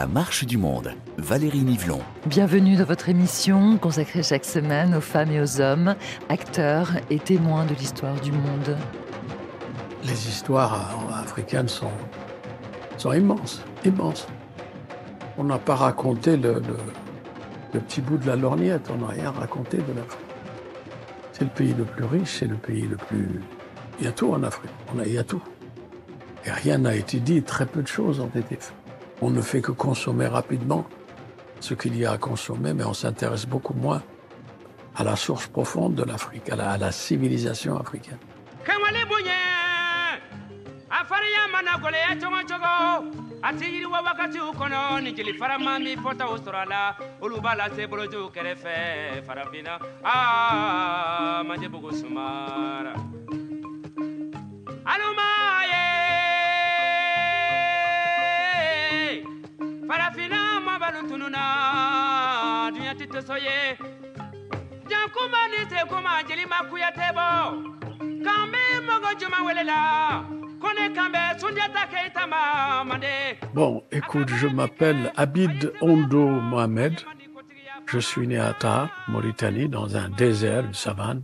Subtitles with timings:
[0.00, 2.00] La marche du monde, Valérie Nivelon.
[2.24, 5.94] Bienvenue dans votre émission consacrée chaque semaine aux femmes et aux hommes,
[6.30, 8.78] acteurs et témoins de l'histoire du monde.
[10.04, 11.90] Les histoires africaines sont,
[12.96, 14.26] sont immenses, immenses.
[15.36, 16.62] On n'a pas raconté le,
[17.74, 20.26] le, petit bout de la lorgnette, on n'a rien raconté de l'Afrique.
[21.32, 23.42] C'est le pays le plus riche, c'est le pays le plus...
[23.98, 25.42] Il y a tout en Afrique, on a, il y a tout.
[26.46, 28.72] Et rien n'a été dit, très peu de choses ont été faites.
[29.22, 30.86] On ne fait que consommer rapidement
[31.60, 34.02] ce qu'il y a à consommer, mais on s'intéresse beaucoup moins
[34.96, 38.18] à la source profonde de l'Afrique, à la, civilisation africaine.
[73.52, 77.00] Bon, écoute, je m'appelle Abid Ondo Mohamed.
[77.86, 81.22] Je suis né à Ta, Mauritanie, dans un désert, une savane.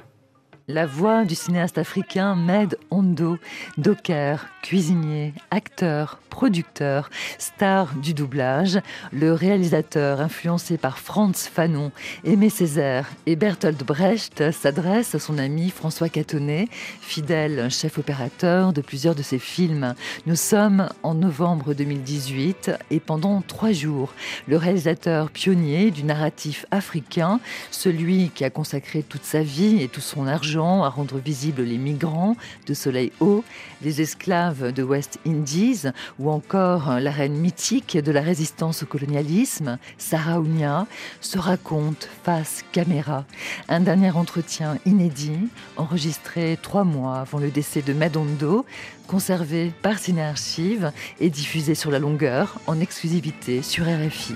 [0.68, 3.38] La voix du cinéaste africain Med Ondo,
[3.78, 8.80] docker, cuisinier, acteur, producteur, star du doublage,
[9.12, 11.92] le réalisateur influencé par Franz Fanon,
[12.24, 16.66] Aimé Césaire et Bertolt Brecht s'adresse à son ami François Catonnet,
[17.00, 19.94] fidèle chef opérateur de plusieurs de ses films.
[20.26, 24.12] Nous sommes en novembre 2018 et pendant trois jours,
[24.48, 27.38] le réalisateur pionnier du narratif africain,
[27.70, 31.76] celui qui a consacré toute sa vie et tout son argent à rendre visibles les
[31.76, 32.34] migrants
[32.66, 33.44] de Soleil Haut,
[33.82, 35.82] les esclaves de West Indies
[36.18, 40.86] ou encore la reine mythique de la résistance au colonialisme, Sarah Ounia,
[41.20, 43.26] se raconte face caméra.
[43.68, 48.64] Un dernier entretien inédit, enregistré trois mois avant le décès de Madondo,
[49.06, 50.90] conservé par Cinéarchive
[51.20, 54.34] et diffusé sur la longueur en exclusivité sur RFI.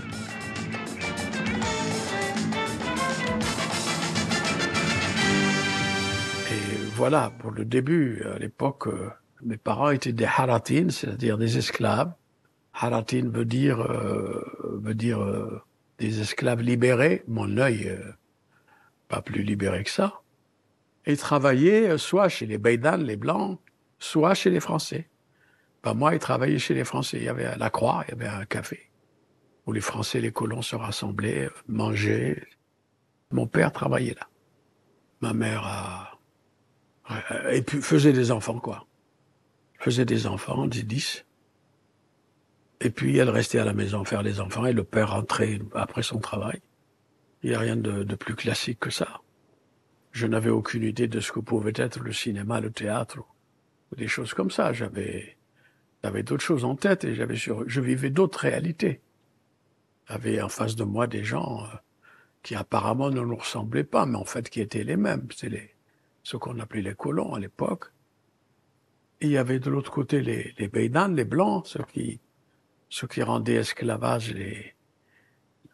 [7.01, 9.09] Voilà, pour le début, à l'époque, euh,
[9.43, 12.13] mes parents étaient des haratines, c'est-à-dire des esclaves.
[12.75, 14.45] Haratine veut dire, euh,
[14.83, 15.63] veut dire euh,
[15.97, 17.25] des esclaves libérés.
[17.27, 17.99] Mon œil,
[19.09, 20.21] pas plus libéré que ça.
[21.07, 23.59] Et travaillaient soit chez les Beidan, les Blancs,
[23.99, 25.09] soit chez les Français.
[25.81, 27.17] Pas moi, ils travaillaient chez les Français.
[27.17, 28.91] Il y avait la Croix, il y avait un café
[29.67, 32.47] où les Français, les colons se rassemblaient, mangeaient.
[33.31, 34.27] Mon père travaillait là.
[35.23, 35.90] Ma mère a,
[37.51, 38.87] et puis faisait des enfants, quoi
[39.81, 41.25] faisait des enfants, dit dix.
[42.81, 46.03] Et puis elle restait à la maison faire les enfants et le père rentrait après
[46.03, 46.61] son travail.
[47.43, 49.21] Il n'y a rien de, de, plus classique que ça.
[50.13, 53.19] Je n'avais aucune idée de ce que pouvait être le cinéma, le théâtre
[53.91, 54.73] ou des choses comme ça.
[54.73, 55.39] J'avais,
[56.05, 59.01] j'avais d'autres choses en tête et j'avais sur, je vivais d'autres réalités.
[60.09, 61.77] J'avais en face de moi des gens euh,
[62.43, 65.29] qui apparemment ne nous ressemblaient pas, mais en fait qui étaient les mêmes.
[65.35, 65.75] C'est les,
[66.23, 67.93] ce qu'on appelait les colons à l'époque
[69.21, 72.21] il y avait de l'autre côté les, les les Blancs, ceux qui,
[72.89, 74.75] ceux qui rendaient esclavage les,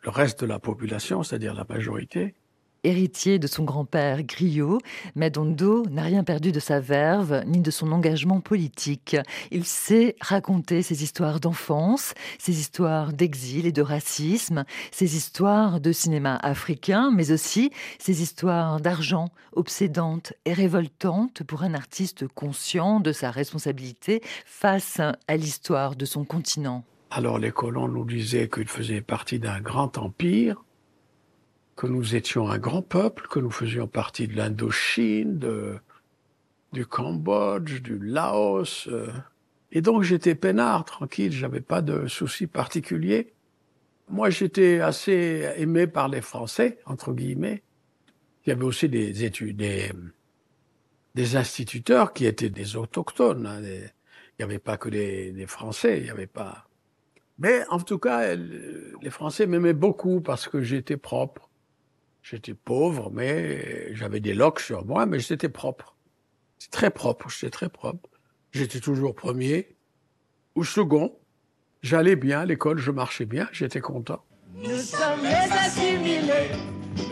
[0.03, 2.35] le reste de la population, c'est-à-dire la majorité.
[2.84, 4.78] Héritier de son grand-père Griot,
[5.14, 9.16] Madondo n'a rien perdu de sa verve ni de son engagement politique.
[9.50, 15.92] Il sait raconter ses histoires d'enfance, ses histoires d'exil et de racisme, ses histoires de
[15.92, 23.12] cinéma africain, mais aussi ses histoires d'argent, obsédantes et révoltantes pour un artiste conscient de
[23.12, 26.84] sa responsabilité face à l'histoire de son continent.
[27.10, 30.62] Alors les colons nous disaient qu'il faisait partie d'un grand empire
[31.76, 35.78] que nous étions un grand peuple, que nous faisions partie de l'Indochine, de,
[36.73, 38.88] du Cambodge, du Laos.
[38.88, 39.12] Euh.
[39.73, 43.34] Et donc j'étais peinard, tranquille, j'avais pas de soucis particuliers.
[44.08, 47.62] Moi, j'étais assez aimé par les Français, entre guillemets.
[48.44, 49.90] Il y avait aussi des études, des,
[51.17, 53.46] des instituteurs qui étaient des autochtones.
[53.46, 53.90] Hein, il
[54.38, 56.69] n'y avait pas que des, des Français, il n'y avait pas.
[57.38, 61.50] Mais en tout cas, les Français m'aimaient beaucoup parce que j'étais propre.
[62.28, 65.94] J'étais pauvre, mais j'avais des locks sur moi, mais j'étais propre.
[66.58, 68.11] C'est très propre, j'étais très propre.
[68.50, 69.76] J'étais toujours premier
[70.56, 71.17] ou second.
[71.82, 74.25] J'allais bien à l'école, je marchais bien, j'étais content.
[74.56, 76.50] Nous sommes les assimilés,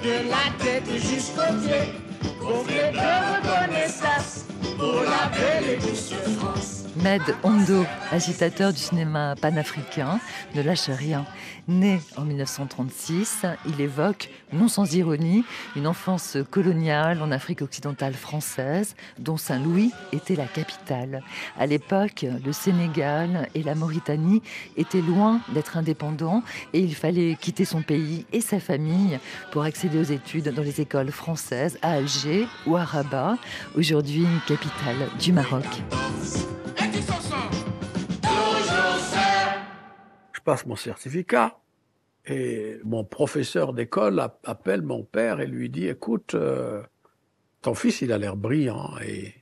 [0.03, 1.93] de la tête jusqu'aux pieds,
[2.41, 4.47] de reconnaissance
[4.77, 6.84] pour la belle et douce France.
[7.03, 10.21] Med Hondo, agitateur du cinéma panafricain,
[10.55, 11.27] ne lâche rien.
[11.67, 15.45] Né en 1936, il évoque, non sans ironie,
[15.75, 21.23] une enfance coloniale en Afrique occidentale française, dont Saint-Louis était la capitale.
[21.59, 24.43] À l'époque, le Sénégal et la Mauritanie
[24.77, 26.45] étaient loin d'être indépendants
[26.75, 29.19] et il fallait quitter son pays et sa famille
[29.51, 33.37] pour accéder aux études dans les écoles françaises à Alger ou à Rabat,
[33.75, 35.65] aujourd'hui capitale du Maroc.
[40.33, 41.59] Je passe mon certificat
[42.27, 46.83] et mon professeur d'école appelle mon père et lui dit Écoute, euh,
[47.63, 49.35] ton fils, il a l'air brillant et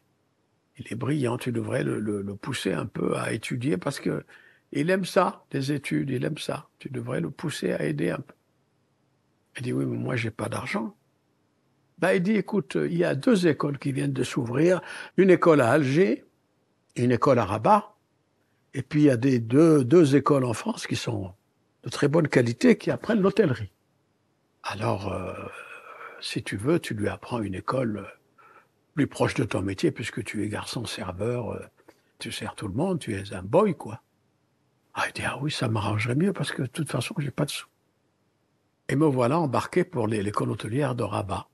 [0.79, 4.25] il est brillant, tu devrais le, le, pousser un peu à étudier parce que
[4.73, 6.69] il aime ça, les études, il aime ça.
[6.79, 8.35] Tu devrais le pousser à aider un peu.
[9.59, 10.97] Il dit Oui, mais moi, j'ai pas d'argent.
[11.99, 14.81] Ben, il dit Écoute, il y a deux écoles qui viennent de s'ouvrir
[15.17, 16.25] une école à Alger,
[16.97, 17.95] une école à Rabat.
[18.75, 21.33] Et puis il y a deux, écoles en France qui sont
[21.85, 23.73] de très bonne qualité qui apprennent l'hôtellerie.
[24.63, 25.35] Alors, euh,
[26.21, 28.07] si tu veux, tu lui apprends une école
[28.95, 31.61] plus proche de ton métier, puisque tu es garçon serveur, euh,
[32.19, 34.01] tu sers tout le monde, tu es un boy, quoi.
[34.95, 37.47] Ah, il dit, ah oui, ça m'arrangerait mieux parce que de toute façon, j'ai pas
[37.47, 37.67] de sous.
[38.89, 41.49] Et me voilà embarqué pour l'école hôtelière de Rabat.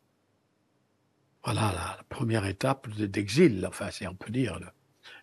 [1.45, 4.59] Voilà la, première étape d'exil, enfin, c'est on peut dire,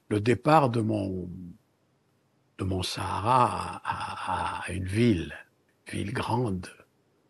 [0.09, 1.29] le départ de mon
[2.57, 5.35] de mon Sahara à, une ville,
[5.91, 6.69] ville grande,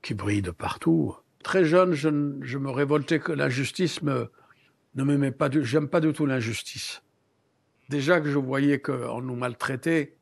[0.01, 1.16] qui brille de partout.
[1.44, 4.31] Très jeune, je, me révoltais que l'injustice me,
[4.94, 7.01] ne m'aimait pas, j'aime pas du tout l'injustice.
[7.89, 10.18] Déjà que je voyais qu'on nous maltraitait,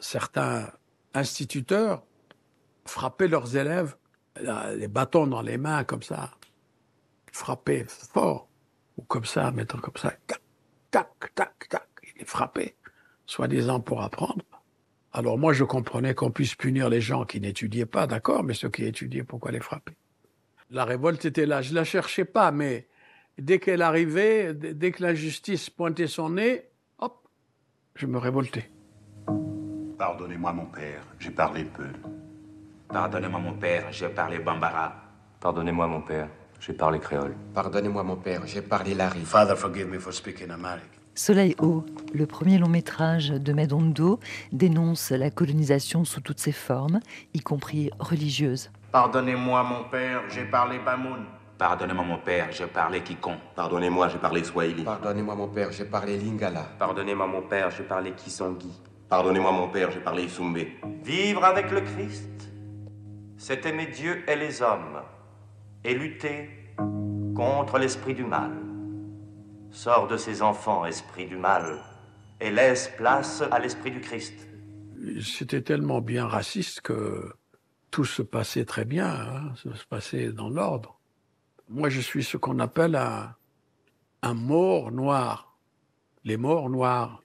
[0.00, 0.70] certains
[1.14, 2.04] instituteurs
[2.84, 3.96] frappaient leurs élèves,
[4.76, 6.32] les bâtons dans les mains comme ça,
[7.32, 8.48] frappaient fort,
[8.96, 10.40] ou comme ça, mettant comme ça, tac,
[10.90, 11.87] tac, tac, tac,
[12.28, 12.74] frappaient
[13.26, 14.44] soi-disant pour apprendre.
[15.12, 18.70] Alors moi, je comprenais qu'on puisse punir les gens qui n'étudiaient pas, d'accord, mais ceux
[18.70, 19.96] qui étudiaient, pourquoi les frapper?
[20.70, 22.88] La révolte était là, je la cherchais pas, mais
[23.38, 27.26] dès qu'elle arrivait, dès que la justice pointait son nez, hop,
[27.94, 28.70] je me révoltais.
[29.98, 31.88] Pardonnez-moi mon père, j'ai parlé peu.
[32.88, 34.94] Pardonnez-moi mon père, j'ai parlé bambara.
[35.40, 36.28] Pardonnez-moi mon père,
[36.60, 37.34] j'ai parlé créole.
[37.54, 39.24] Pardonnez-moi mon père, j'ai parlé lari.
[39.24, 40.97] Father, forgive me for speaking Amharic.
[41.18, 41.84] Soleil haut,
[42.14, 44.20] le premier long métrage de Medondo,
[44.52, 47.00] dénonce la colonisation sous toutes ses formes,
[47.34, 48.70] y compris religieuses.
[48.92, 51.24] Pardonnez-moi mon père, j'ai parlé Bamoun.
[51.58, 53.34] Pardonnez-moi mon père, j'ai parlé Kikon.
[53.56, 54.84] Pardonnez-moi, j'ai parlé Swahili.
[54.84, 56.66] Pardonnez-moi mon père, j'ai parlé Lingala.
[56.78, 58.80] Pardonnez-moi mon père, j'ai parlé Kisongi.
[59.08, 60.58] Pardonnez-moi mon père, j'ai parlé Isumbe.
[61.02, 62.48] Vivre avec le Christ,
[63.36, 65.02] c'est aimer Dieu et les hommes
[65.82, 66.48] et lutter
[67.34, 68.67] contre l'esprit du mal.
[69.70, 71.78] Sors de ces enfants, esprit du mal,
[72.40, 74.34] et laisse place à l'esprit du Christ.
[75.20, 77.32] C'était tellement bien raciste que
[77.90, 80.98] tout se passait très bien, hein, se passait dans l'ordre.
[81.68, 83.34] Moi, je suis ce qu'on appelle un,
[84.22, 85.56] un mort noir.
[86.24, 87.22] Les morts noirs.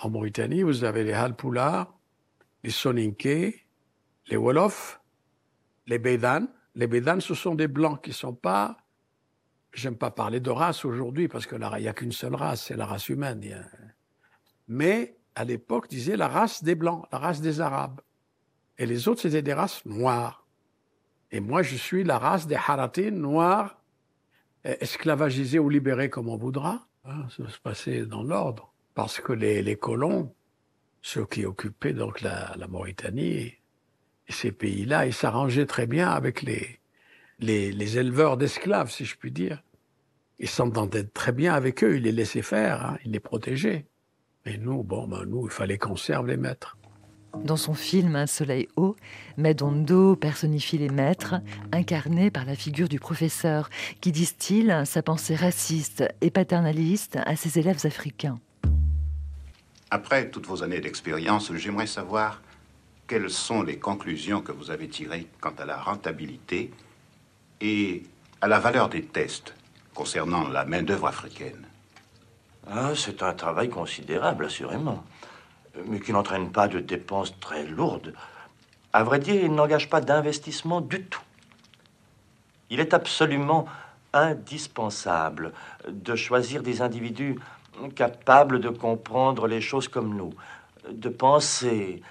[0.00, 1.88] En Mauritanie, vous avez les Halpoula,
[2.62, 3.66] les Soninké,
[4.28, 5.00] les Wolof,
[5.86, 6.46] les Bédan.
[6.74, 8.76] Les Bédan, ce sont des blancs qui ne sont pas
[9.72, 12.76] J'aime pas parler de race aujourd'hui parce que il n'y a qu'une seule race, c'est
[12.76, 13.42] la race humaine.
[14.66, 18.00] Mais à l'époque, disait la race des blancs, la race des arabes.
[18.78, 20.46] Et les autres, c'était des races noires.
[21.30, 23.78] Et moi, je suis la race des haratines noirs,
[24.64, 26.86] esclavagisés ou libérés comme on voudra.
[27.04, 28.72] Hein, ça se passait dans l'ordre.
[28.94, 30.34] Parce que les, colons,
[31.02, 33.54] ceux qui occupaient donc la, Mauritanie
[34.28, 36.80] ces pays-là, ils s'arrangeaient très bien avec les,
[37.38, 39.62] les, éleveurs d'esclaves, si je puis dire.
[40.40, 43.86] Ils s'entendaient très bien avec eux, ils les laissaient faire, hein, ils les protégeaient.
[44.46, 46.76] Et nous, bon, ben nous, il fallait qu'on serve les maîtres.
[47.44, 48.96] Dans son film Un soleil haut,
[49.36, 51.34] Medondo personnifie les maîtres,
[51.72, 53.68] incarnés par la figure du professeur,
[54.00, 58.38] qui distille sa pensée raciste et paternaliste à ses élèves africains.
[59.90, 62.42] Après toutes vos années d'expérience, j'aimerais savoir
[63.06, 66.70] quelles sont les conclusions que vous avez tirées quant à la rentabilité
[67.60, 68.02] et
[68.40, 69.54] à la valeur des tests
[69.98, 71.66] concernant la main-d'œuvre africaine.
[72.70, 75.02] Ah, c'est un travail considérable, assurément,
[75.86, 78.14] mais qui n'entraîne pas de dépenses très lourdes.
[78.92, 81.26] À vrai dire, il n'engage pas d'investissement du tout.
[82.70, 83.66] Il est absolument
[84.12, 85.52] indispensable
[85.88, 87.36] de choisir des individus
[87.96, 90.32] capables de comprendre les choses comme nous,
[90.88, 92.02] de penser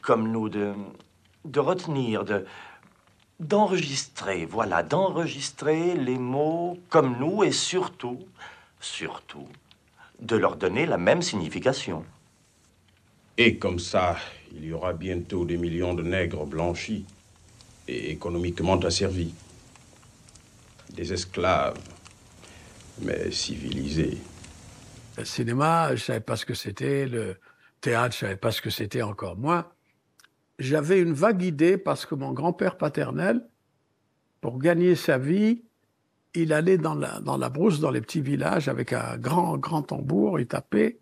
[0.00, 0.72] comme nous, de,
[1.44, 2.46] de retenir, de,
[3.40, 8.20] d'enregistrer, voilà, d'enregistrer les mots comme nous et surtout,
[8.80, 9.48] surtout,
[10.20, 12.04] de leur donner la même signification.
[13.36, 14.16] Et comme ça,
[14.52, 17.04] il y aura bientôt des millions de nègres blanchis
[17.86, 19.34] et économiquement asservis.
[20.94, 21.78] Des esclaves,
[23.02, 24.16] mais civilisés.
[25.18, 27.06] Le cinéma, je ne savais pas ce que c'était.
[27.06, 27.36] Le
[27.82, 29.66] théâtre, je ne savais pas ce que c'était encore moins.
[30.58, 33.46] J'avais une vague idée parce que mon grand-père paternel,
[34.40, 35.64] pour gagner sa vie,
[36.34, 39.82] il allait dans la, dans la brousse, dans les petits villages, avec un grand, grand
[39.82, 40.98] tambour, il tapait,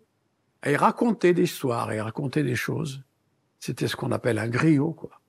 [0.65, 3.03] et il racontait des histoires, il racontait des choses.
[3.59, 5.21] C'était ce qu'on appelle un griot, quoi.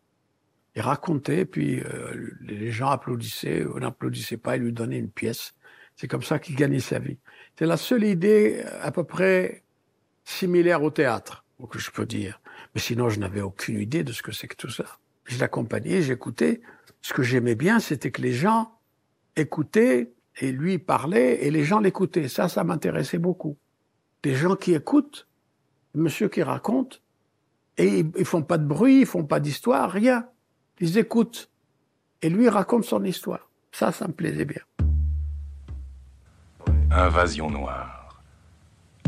[0.74, 5.54] Il racontait, puis euh, les gens applaudissaient, ou n'applaudissaient pas, il lui donnait une pièce.
[5.96, 7.18] C'est comme ça qu'il gagnait sa vie.
[7.58, 9.64] C'est la seule idée à peu près
[10.24, 12.40] similaire au théâtre, que je peux dire.
[12.76, 14.84] Mais sinon, je n'avais aucune idée de ce que c'est que tout ça.
[15.24, 16.60] Je l'accompagnais, j'écoutais.
[17.00, 18.70] Ce que j'aimais bien, c'était que les gens
[19.34, 22.28] écoutaient et lui parlait et les gens l'écoutaient.
[22.28, 23.56] Ça, ça m'intéressait beaucoup.
[24.22, 25.26] Des gens qui écoutent,
[25.94, 27.00] monsieur qui raconte,
[27.78, 30.28] et ils font pas de bruit, ils font pas d'histoire, rien.
[30.78, 31.50] Ils écoutent.
[32.20, 33.48] Et lui raconte son histoire.
[33.72, 34.60] Ça, ça me plaisait bien.
[36.90, 38.20] Invasion noire.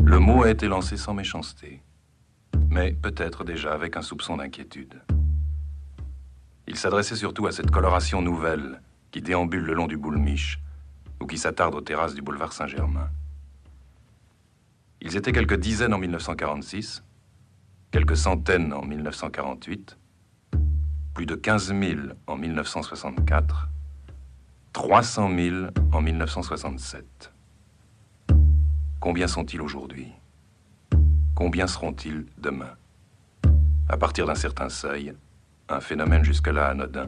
[0.03, 1.83] Le mot a été lancé sans méchanceté,
[2.69, 5.01] mais peut-être déjà avec un soupçon d'inquiétude.
[6.67, 10.59] Il s'adressait surtout à cette coloration nouvelle qui déambule le long du boulmiche
[11.19, 13.09] ou qui s'attarde aux terrasses du boulevard Saint-Germain.
[15.01, 17.03] Ils étaient quelques dizaines en 1946,
[17.91, 19.97] quelques centaines en 1948,
[21.13, 23.69] plus de 15 000 en 1964,
[24.73, 25.55] 300 000
[25.91, 27.33] en 1967.
[28.99, 30.11] Combien sont-ils aujourd'hui?
[31.39, 32.75] Combien seront-ils demain
[33.87, 35.13] À partir d'un certain seuil,
[35.69, 37.07] un phénomène jusque-là anodin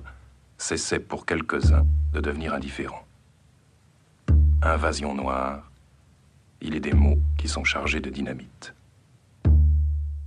[0.57, 3.05] cessait pour quelques-uns de devenir indifférent.
[4.61, 5.69] Invasion noire,
[6.61, 8.73] il est des mots qui sont chargés de dynamite.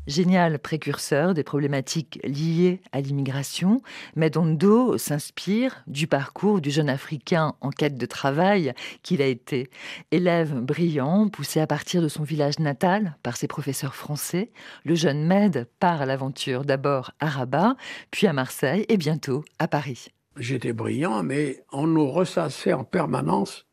[0.06, 3.80] Génial précurseur des problématiques liées à l'immigration,
[4.16, 9.70] Medondo s'inspire du parcours du jeune Africain en quête de travail qu'il a été.
[10.10, 14.50] Élève brillant, poussé à partir de son village natal par ses professeurs français,
[14.84, 17.74] le jeune Med part à l'aventure d'abord à Rabat,
[18.10, 20.08] puis à Marseille et bientôt à Paris.
[20.36, 23.66] J'étais brillant, mais on nous ressassait en permanence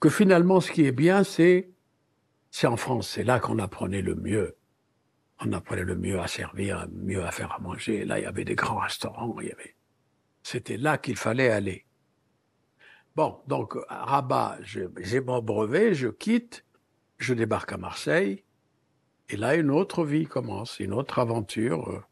[0.00, 1.68] que finalement ce qui est bien, c'est
[2.50, 4.56] c'est en France, c'est là qu'on apprenait le mieux
[5.44, 8.04] on apprenait le mieux à servir, mieux à faire à manger.
[8.04, 9.34] Là, il y avait des grands restaurants.
[9.40, 9.54] Il y.
[10.42, 11.84] C'était là qu'il fallait aller.
[13.14, 16.64] Bon, donc Rabat, j'ai mon brevet, je quitte,
[17.18, 18.42] je débarque à Marseille,
[19.28, 22.04] et là une autre vie commence, une autre aventure.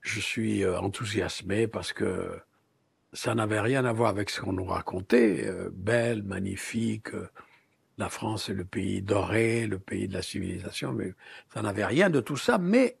[0.00, 2.38] Je suis euh, enthousiasmé parce que
[3.12, 7.08] ça n'avait rien à voir avec ce qu'on nous racontait, euh, belle, magnifique,
[7.98, 11.14] la France est le pays doré, le pays de la civilisation, mais
[11.52, 12.98] ça n'avait rien de tout ça, mais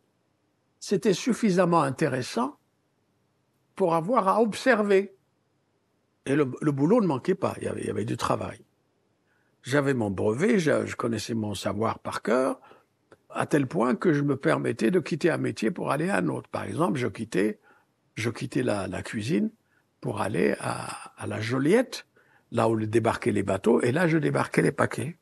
[0.78, 2.58] c'était suffisamment intéressant
[3.74, 5.16] pour avoir à observer.
[6.26, 8.60] Et le, boulot ne manquait pas, il y, avait, du travail.
[9.62, 12.60] J'avais mon brevet, je, connaissais mon savoir par cœur,
[13.30, 16.28] à tel point que je me permettais de quitter un métier pour aller à un
[16.28, 16.48] autre.
[16.48, 17.58] Par exemple, je quittais,
[18.62, 19.50] la, cuisine
[20.00, 22.06] pour aller à la Joliette,
[22.54, 25.18] là où débarquaient les bateaux, et là je débarquais les paquets.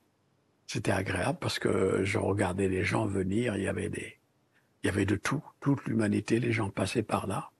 [0.69, 4.19] C'était agréable parce que je regardais les gens venir, il y avait des,
[4.83, 7.51] il y avait de tout, toute l'humanité, les gens passaient par là.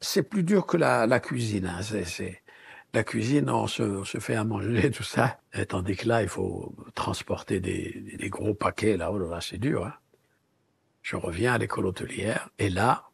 [0.00, 1.82] C'est plus dur que la, cuisine, hein.
[1.82, 2.42] c'est,
[2.94, 5.38] la cuisine, on se, fait à manger, tout ça.
[5.52, 9.84] Et tandis que là, il faut transporter des, gros paquets, là, oh là, c'est dur.
[9.84, 9.94] Hein.
[11.02, 13.10] Je reviens à l'école hôtelière, et là,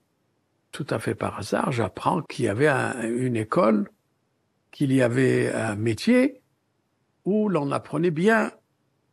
[0.70, 3.90] tout à fait par hasard, j'apprends qu'il y avait une école
[4.76, 6.42] qu'il y avait un métier
[7.24, 8.52] où l'on apprenait bien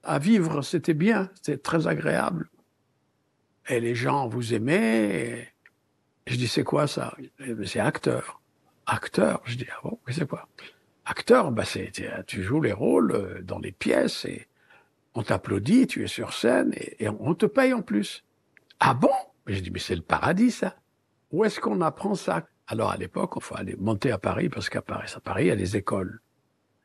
[0.04, 2.50] à vivre, c'était bien, c'était très agréable.
[3.70, 5.54] Et les gens vous aimaient.
[6.28, 7.16] je dis, c'est quoi ça?
[7.66, 8.42] C'est acteur.
[8.86, 10.50] Acteur Je dis, ah bon, c'est quoi?
[11.06, 11.94] Acteur, bah c'est,
[12.28, 14.50] tu joues les rôles euh, dans les pièces et
[15.16, 18.26] on t'applaudit, tu es sur scène et, on te paye en plus.
[18.82, 19.16] Ah bon?
[19.48, 20.76] Je dis, mais c'est le paradis ça.
[21.32, 22.46] Où est-ce qu'on apprend ça?
[22.68, 25.48] Alors à l'époque, il faut aller monter à Paris parce qu'à Paris, à Paris, il
[25.48, 26.22] y a des écoles.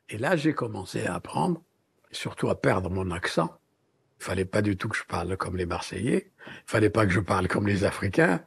[0.09, 1.61] Et là, j'ai commencé à apprendre,
[2.11, 3.49] surtout à perdre mon accent.
[4.19, 6.31] Il fallait pas du tout que je parle comme les Marseillais.
[6.47, 8.43] Il fallait pas que je parle comme les Africains.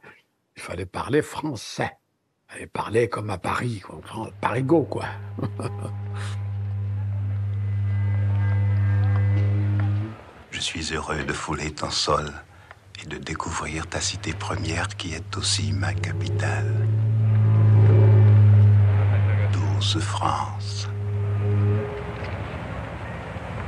[0.55, 1.91] Il fallait parler français.
[2.49, 3.99] Il fallait parler comme à Paris, quoi.
[4.39, 5.05] Parigo, quoi.
[10.51, 12.31] je suis heureux de fouler ton sol
[13.01, 16.71] et de découvrir ta cité première qui est aussi ma capitale.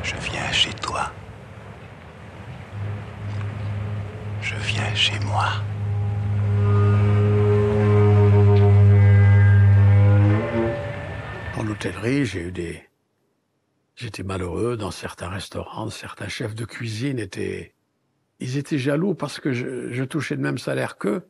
[0.03, 1.11] Je viens chez toi.
[4.41, 5.45] Je viens chez moi.
[11.57, 12.83] En hôtellerie, j'ai eu des...
[13.95, 17.73] J'étais malheureux dans certains restaurants, certains chefs de cuisine étaient...
[18.39, 21.29] Ils étaient jaloux parce que je, je touchais le même salaire qu'eux.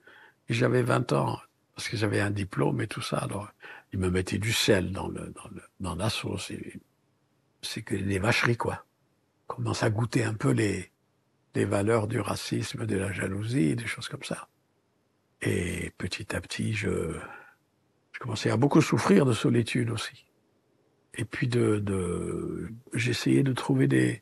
[0.50, 1.40] J'avais 20 ans,
[1.76, 3.18] parce que j'avais un diplôme et tout ça.
[3.18, 3.50] Alors,
[3.92, 6.52] ils me mettaient du sel dans, la sauce.
[7.62, 8.86] C'est que des vacheries, quoi.
[9.50, 10.92] On commence à goûter un peu les,
[11.54, 14.48] valeurs du racisme, de la jalousie, des choses comme ça.
[15.42, 17.18] Et petit à petit, je,
[18.20, 20.26] commençais à beaucoup souffrir de solitude aussi.
[21.14, 24.22] Et puis de, j'essayais de trouver des,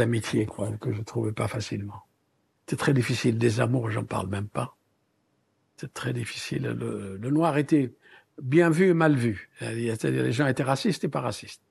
[0.00, 2.04] amitiés quoi, que je trouvais pas facilement.
[2.66, 3.38] C'est très difficile.
[3.38, 4.76] Des amours, j'en parle même pas.
[5.76, 6.62] C'est très difficile.
[6.62, 7.92] Le, noir était
[8.40, 9.50] bien vu et mal vu.
[9.58, 11.62] C'est-à-dire les gens étaient racistes et pas racistes.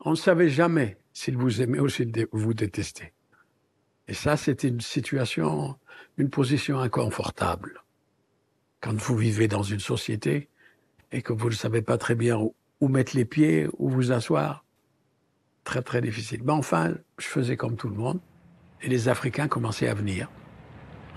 [0.00, 3.12] On ne savait jamais s'ils vous aimaient ou s'ils vous détestaient.
[4.06, 5.76] Et ça, c'était une situation,
[6.16, 7.82] une position inconfortable.
[8.80, 10.48] Quand vous vivez dans une société
[11.10, 14.12] et que vous ne savez pas très bien où, où mettre les pieds, où vous
[14.12, 14.64] asseoir,
[15.64, 16.42] très très difficile.
[16.44, 18.20] Mais enfin, je faisais comme tout le monde.
[18.80, 20.30] Et les Africains commençaient à venir.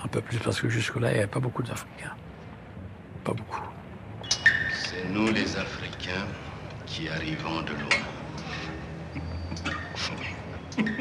[0.03, 2.15] Un peu plus parce que jusque-là, il n'y avait pas beaucoup d'Africains.
[3.23, 3.61] Pas beaucoup.
[4.73, 6.27] C'est nous les Africains
[6.85, 7.89] qui arrivons de loin.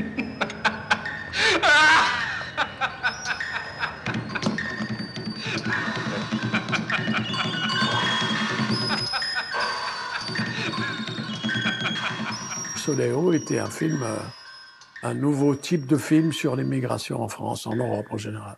[12.76, 14.16] Soleil était un film, euh,
[15.02, 18.56] un nouveau type de film sur l'immigration en France, en Europe en général.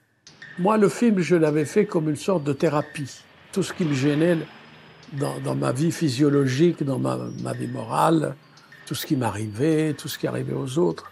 [0.59, 3.23] Moi, le film, je l'avais fait comme une sorte de thérapie.
[3.53, 4.39] Tout ce qui me gênait
[5.13, 8.37] dans, dans ma vie physiologique, dans ma, ma vie morale,
[8.87, 11.11] tout ce qui m'arrivait, tout ce qui arrivait aux autres.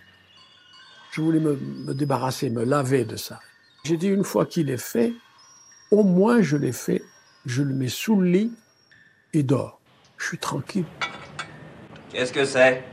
[1.12, 3.40] Je voulais me, me débarrasser, me laver de ça.
[3.85, 5.12] J'ai dit, une fois qu'il est fait,
[5.90, 7.03] au moins je l'ai fait,
[7.46, 8.53] je le mets sous le lit
[9.33, 9.81] et dors.
[10.18, 10.85] Je suis tranquille.
[12.11, 12.85] Qu'est-ce que c'est?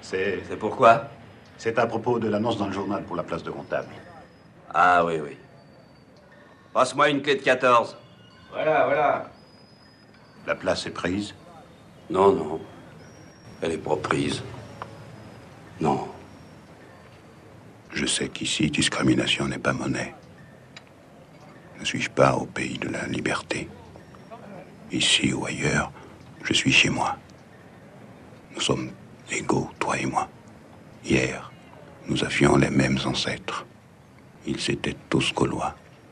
[0.00, 0.42] C'est.
[0.48, 1.10] C'est pourquoi?
[1.58, 3.88] C'est à propos de l'annonce dans le journal pour la place de comptable.
[4.74, 5.36] Ah oui, oui.
[6.72, 7.96] Passe-moi une clé de 14.
[8.50, 9.30] Voilà, voilà.
[10.46, 11.34] La place est prise
[12.08, 12.60] Non, non.
[13.60, 14.42] Elle est pas prise.
[15.80, 16.08] Non.
[17.92, 20.14] Je sais qu'ici, discrimination n'est pas monnaie.
[21.78, 23.68] Ne suis-je pas au pays de la liberté?
[24.90, 25.92] Ici ou ailleurs,
[26.42, 27.16] je suis chez moi.
[28.54, 28.90] Nous sommes
[29.30, 30.28] égaux, toi et moi.
[31.04, 31.50] Hier,
[32.08, 33.66] nous avions les mêmes ancêtres.
[34.46, 35.74] Ils étaient tous gaulois.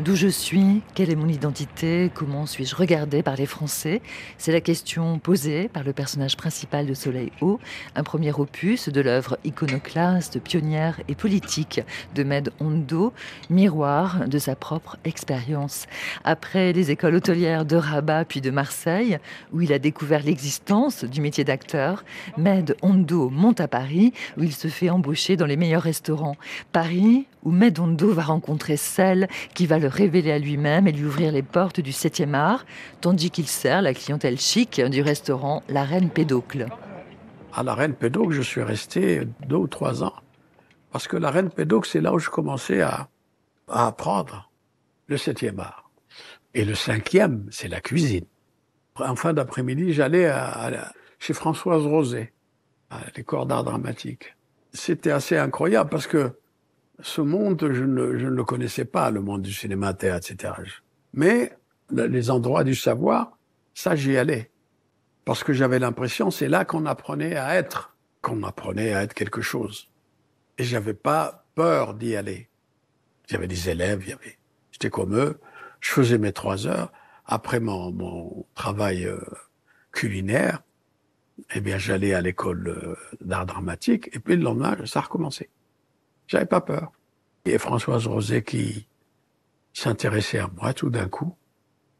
[0.00, 4.00] D'où je suis Quelle est mon identité Comment suis-je regardée par les Français?
[4.38, 7.60] C'est la question posée par le personnage principal de Soleil Haut,
[7.94, 11.82] un premier opus de l'œuvre iconoclaste, pionnière et politique
[12.14, 13.12] de Med Hondo,
[13.50, 15.84] miroir de sa propre expérience.
[16.24, 19.18] Après les écoles hôtelières de Rabat puis de Marseille,
[19.52, 22.04] où il a découvert l'existence du métier d'acteur,
[22.38, 26.36] Med Hondo monte à Paris, où il se fait embaucher dans les meilleurs restaurants.
[26.72, 31.32] Paris, où Medondo va rencontrer celle qui va le révéler à lui-même et lui ouvrir
[31.32, 32.64] les portes du 7e art,
[33.00, 36.68] tandis qu'il sert la clientèle chic du restaurant La Reine Pédocle.
[37.52, 40.14] À La Reine Pédocle, je suis resté deux ou trois ans.
[40.92, 43.08] Parce que La Reine Pédocle, c'est là où je commençais à,
[43.68, 44.50] apprendre
[45.06, 45.90] le 7e art.
[46.54, 48.24] Et le cinquième, c'est la cuisine.
[48.96, 50.32] En fin d'après-midi, j'allais
[51.18, 52.32] chez Françoise Rosé,
[52.90, 54.34] à l'école d'art dramatique.
[54.72, 56.32] C'était assez incroyable parce que
[57.02, 60.54] ce monde, je ne, je ne, le connaissais pas, le monde du cinéma, théâtre, etc.
[61.12, 61.52] Mais
[61.90, 63.38] les endroits du savoir,
[63.74, 64.50] ça, j'y allais.
[65.24, 69.42] Parce que j'avais l'impression, c'est là qu'on apprenait à être, qu'on apprenait à être quelque
[69.42, 69.90] chose.
[70.58, 72.48] Et j'avais pas peur d'y aller.
[73.28, 74.38] Il y avait des élèves, il y avait,
[74.72, 75.38] j'étais comme eux,
[75.80, 76.92] je faisais mes trois heures.
[77.26, 79.20] Après mon, mon travail euh,
[79.92, 80.62] culinaire,
[81.54, 85.48] eh bien, j'allais à l'école euh, d'art dramatique, et puis le lendemain, ça recommençait.
[86.30, 86.92] J'avais pas peur.
[87.44, 88.86] Et Françoise Rosé qui
[89.72, 91.36] s'intéressait à moi tout d'un coup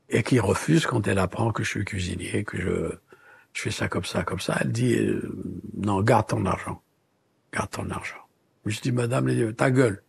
[0.09, 2.93] et qui refuse quand elle apprend que je suis cuisinier, que je,
[3.53, 4.57] je fais ça comme ça, comme ça.
[4.61, 5.35] Elle dit euh,
[5.77, 6.81] non, garde ton argent,
[7.53, 8.23] garde ton argent.
[8.66, 10.01] Je dis Madame, ta gueule,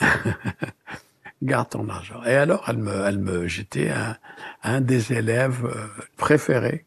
[1.42, 2.20] garde ton argent.
[2.24, 4.16] Et alors elle me, elle me j'étais un,
[4.64, 6.84] un des élèves euh, préférés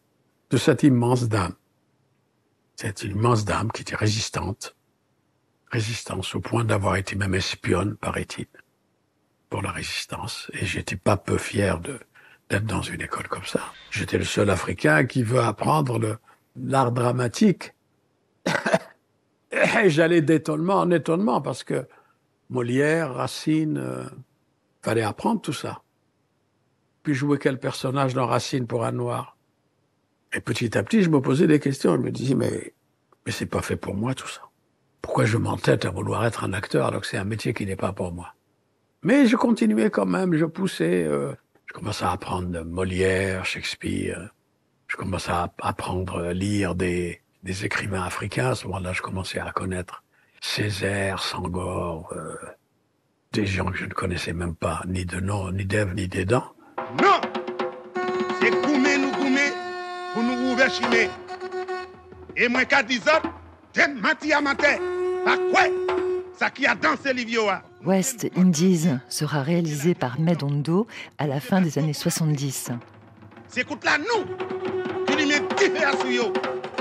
[0.49, 1.53] de cette immense dame.
[2.75, 4.75] Cette immense dame qui était résistante,
[6.33, 8.47] au point d'avoir été même espionne, paraît-il,
[9.49, 10.49] pour la résistance.
[10.53, 13.61] Et j'étais pas peu fier d'être dans une école comme ça.
[13.91, 16.19] J'étais le seul Africain qui veut apprendre
[16.55, 17.73] l'art dramatique.
[19.51, 21.87] et j'allais d'étonnement en étonnement parce que
[22.49, 23.77] Molière, Racine.
[23.77, 24.05] euh,
[24.85, 25.81] fallait apprendre tout ça.
[27.01, 29.35] Puis jouer quel personnage dans Racine pour un noir?
[30.31, 31.95] Et petit à petit, je me posais des questions.
[31.95, 32.73] Je me disais, mais,
[33.25, 34.41] mais c'est pas fait pour moi tout ça.
[35.05, 37.75] Pourquoi je m'entête à vouloir être un acteur alors que c'est un métier qui n'est
[37.75, 38.33] pas pour moi?
[39.03, 41.03] Mais je continuais quand même, je poussais.
[41.03, 41.31] euh,
[41.67, 44.31] je commençais à apprendre Molière, Shakespeare.
[44.87, 48.49] Je commençais à apprendre à lire des, des écrivains africains.
[48.49, 50.03] À ce moment-là, je commençais à connaître
[50.41, 52.35] Césaire, Sangor, euh,
[53.31, 56.25] des gens que je ne connaissais même pas, ni de nom, ni d'Ève, ni des.
[56.25, 57.21] Non
[58.41, 59.11] C'est nous nous.
[62.37, 63.29] Et moi, qu'à 10 autres,
[63.71, 64.41] t'es menti à
[65.25, 65.37] matin.
[65.37, 65.67] Pas quoi
[66.37, 67.61] Ça qui a dansé Livioa.
[67.83, 72.71] West Indies sera réalisé par Medondo à la fin des années 70.
[73.47, 74.25] C'est là, nous,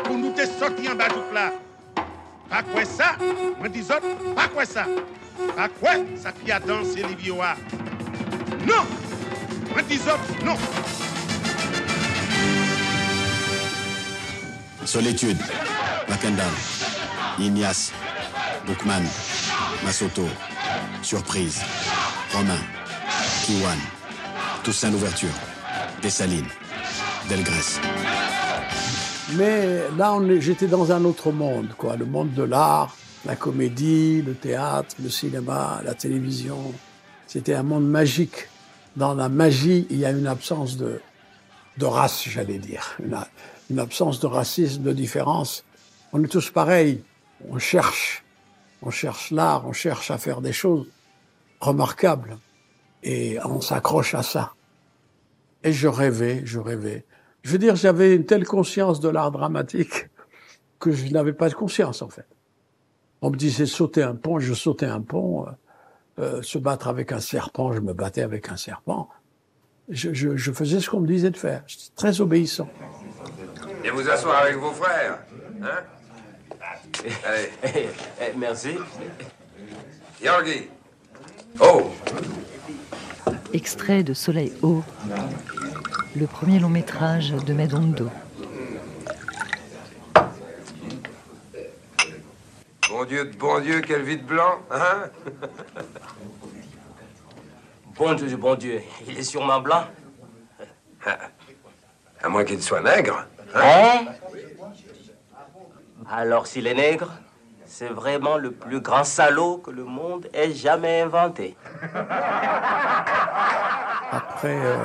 [0.05, 1.53] pour nous te sortir en bas du là.
[2.49, 3.17] Pas quoi ça?
[3.59, 4.87] Moi, 10 autres, pas quoi ça?
[5.57, 7.57] Pas quoi Ça qui a dansé Livioa?
[8.67, 8.85] Non
[9.73, 10.57] Moi, 10 autres, non
[14.85, 15.39] Solitude,
[16.09, 16.47] Macandal,
[17.39, 17.93] Ignace,
[18.67, 19.03] Boukman,
[19.85, 20.25] Masoto,
[21.03, 21.61] Surprise,
[22.33, 22.61] Romain,
[23.45, 23.79] Kiwan,
[24.63, 25.35] Toussaint l'ouverture,
[26.03, 26.49] Dessalines,
[27.29, 27.81] Delgrès.
[29.37, 31.97] Mais là, j'étais dans un autre monde, quoi.
[31.97, 32.97] Le monde de l'art,
[33.27, 36.73] la comédie, le théâtre, le cinéma, la télévision.
[37.27, 38.49] C'était un monde magique.
[38.97, 41.01] Dans la magie, il y a une absence de,
[41.79, 42.97] de race, j'allais dire.
[43.71, 45.65] Une absence de racisme, de différence.
[46.13, 47.03] On est tous pareils.
[47.51, 48.24] On cherche.
[48.85, 50.87] On cherche l'art, on cherche à faire des choses
[51.61, 52.39] remarquables.
[53.03, 54.55] Et on s'accroche à ça.
[55.63, 57.05] Et je rêvais, je rêvais.
[57.43, 60.09] Je veux dire, j'avais une telle conscience de l'art dramatique
[60.79, 62.27] que je n'avais pas de conscience, en fait.
[63.23, 65.47] On me disait sauter un pont, je sautais un pont.
[65.47, 65.51] euh,
[66.21, 69.09] euh, se battre avec un serpent, je me battais avec un serpent.
[69.89, 71.65] Je, faisais ce qu'on me disait de faire.
[71.97, 72.69] Très obéissant.
[73.85, 75.19] Et vous asseoir avec vos frères.
[75.63, 75.83] Hein?
[78.37, 78.77] Merci.
[80.23, 80.69] Yorgi.
[81.61, 81.91] Oh
[83.53, 84.83] Extrait de Soleil haut,
[86.17, 88.11] le premier long métrage de Medondo.
[92.89, 95.05] Bon Dieu de bon Dieu, quel vide blanc, hein?
[97.97, 99.85] Bon Dieu du bon Dieu, il est sûrement blanc.
[102.23, 103.27] À moins qu'il soit nègre.
[103.55, 104.07] Hein?
[106.09, 107.11] Alors s'il est nègre,
[107.67, 111.57] c'est vraiment le plus grand salaud que le monde ait jamais inventé.
[114.11, 114.77] Après, euh,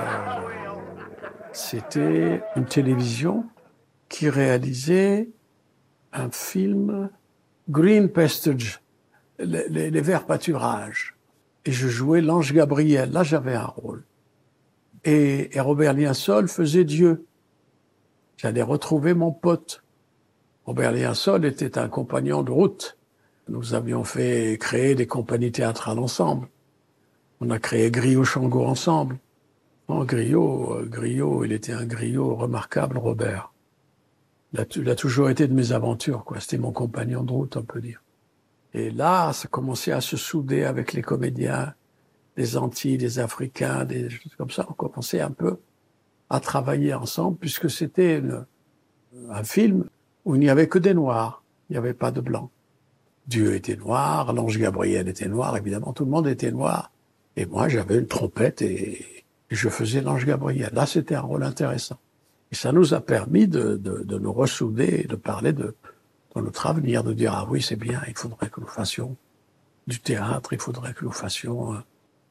[1.51, 3.45] c'était une télévision
[4.07, 5.29] qui réalisait
[6.13, 7.09] un film
[7.69, 8.81] Green Pastage,
[9.37, 11.15] les, verts pâturages.
[11.65, 13.11] Et je jouais l'ange Gabriel.
[13.11, 14.03] Là, j'avais un rôle.
[15.03, 17.25] Et, et Robert Liensol faisait Dieu.
[18.37, 19.83] J'allais retrouver mon pote.
[20.65, 22.97] Robert Liensol était un compagnon de route.
[23.47, 26.47] Nous avions fait créer des compagnies théâtrales ensemble.
[27.41, 29.17] On a créé Griot Shango ensemble.
[29.87, 33.51] Non, Griot, euh, Griot, il était un griot remarquable, Robert.
[34.53, 36.39] Il a, toujours été de mes aventures, quoi.
[36.39, 38.01] C'était mon compagnon de route, on peut dire.
[38.73, 41.73] Et là, ça commençait à se souder avec les comédiens,
[42.35, 44.65] des Antilles, des Africains, des choses comme ça.
[44.69, 45.57] On commençait un peu
[46.29, 48.21] à travailler ensemble, puisque c'était
[49.29, 49.85] un film
[50.25, 51.43] où il n'y avait que des Noirs.
[51.69, 52.49] Il n'y avait pas de Blancs.
[53.27, 56.91] Dieu était noir, l'ange Gabriel était noir, évidemment, tout le monde était noir.
[57.35, 60.71] Et moi, j'avais une trompette et je faisais l'ange Gabriel.
[60.73, 61.99] Là, c'était un rôle intéressant.
[62.51, 65.75] Et ça nous a permis de, de, de nous ressouder et de parler de,
[66.35, 69.15] de notre avenir, de dire, ah oui, c'est bien, il faudrait que nous fassions
[69.85, 71.77] du théâtre, il faudrait que nous fassions euh,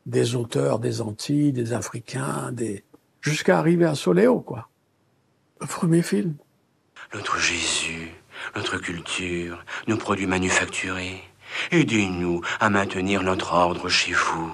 [0.07, 2.85] des auteurs des Antilles, des Africains, des...
[3.21, 4.69] jusqu'à arriver à Soléo, quoi.
[5.61, 6.35] Le premier film.
[7.15, 8.13] Notre Jésus,
[8.55, 11.23] notre culture, nos produits manufacturés.
[11.71, 14.53] Aidez-nous à maintenir notre ordre chez vous.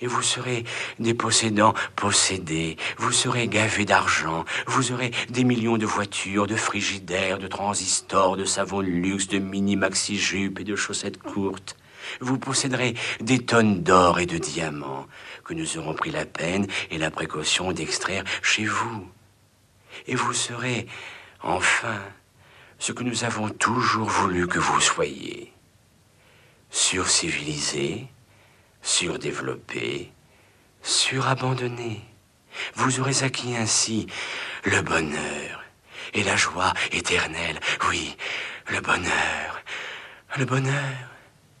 [0.00, 0.64] Et vous serez
[0.98, 7.38] des possédants possédés, vous serez gavés d'argent, vous aurez des millions de voitures, de frigidaires,
[7.38, 11.76] de transistors, de savons de luxe, de mini-maxi-jupes et de chaussettes courtes.
[12.20, 15.06] Vous posséderez des tonnes d'or et de diamants
[15.44, 19.06] que nous aurons pris la peine et la précaution d'extraire chez vous.
[20.06, 20.86] Et vous serez,
[21.46, 22.00] enfin,
[22.78, 25.52] ce que nous avons toujours voulu que vous soyez.
[26.70, 28.08] Surcivilisé,
[28.82, 30.12] surdéveloppé,
[30.82, 32.02] surabandonné.
[32.74, 34.06] Vous aurez acquis ainsi
[34.64, 35.64] le bonheur
[36.14, 37.60] et la joie éternelle.
[37.88, 38.16] Oui,
[38.70, 39.62] le bonheur,
[40.38, 41.10] le bonheur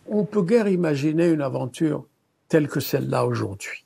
[0.08, 2.06] On peut guère imaginer une aventure
[2.48, 3.84] telle que celle-là aujourd'hui.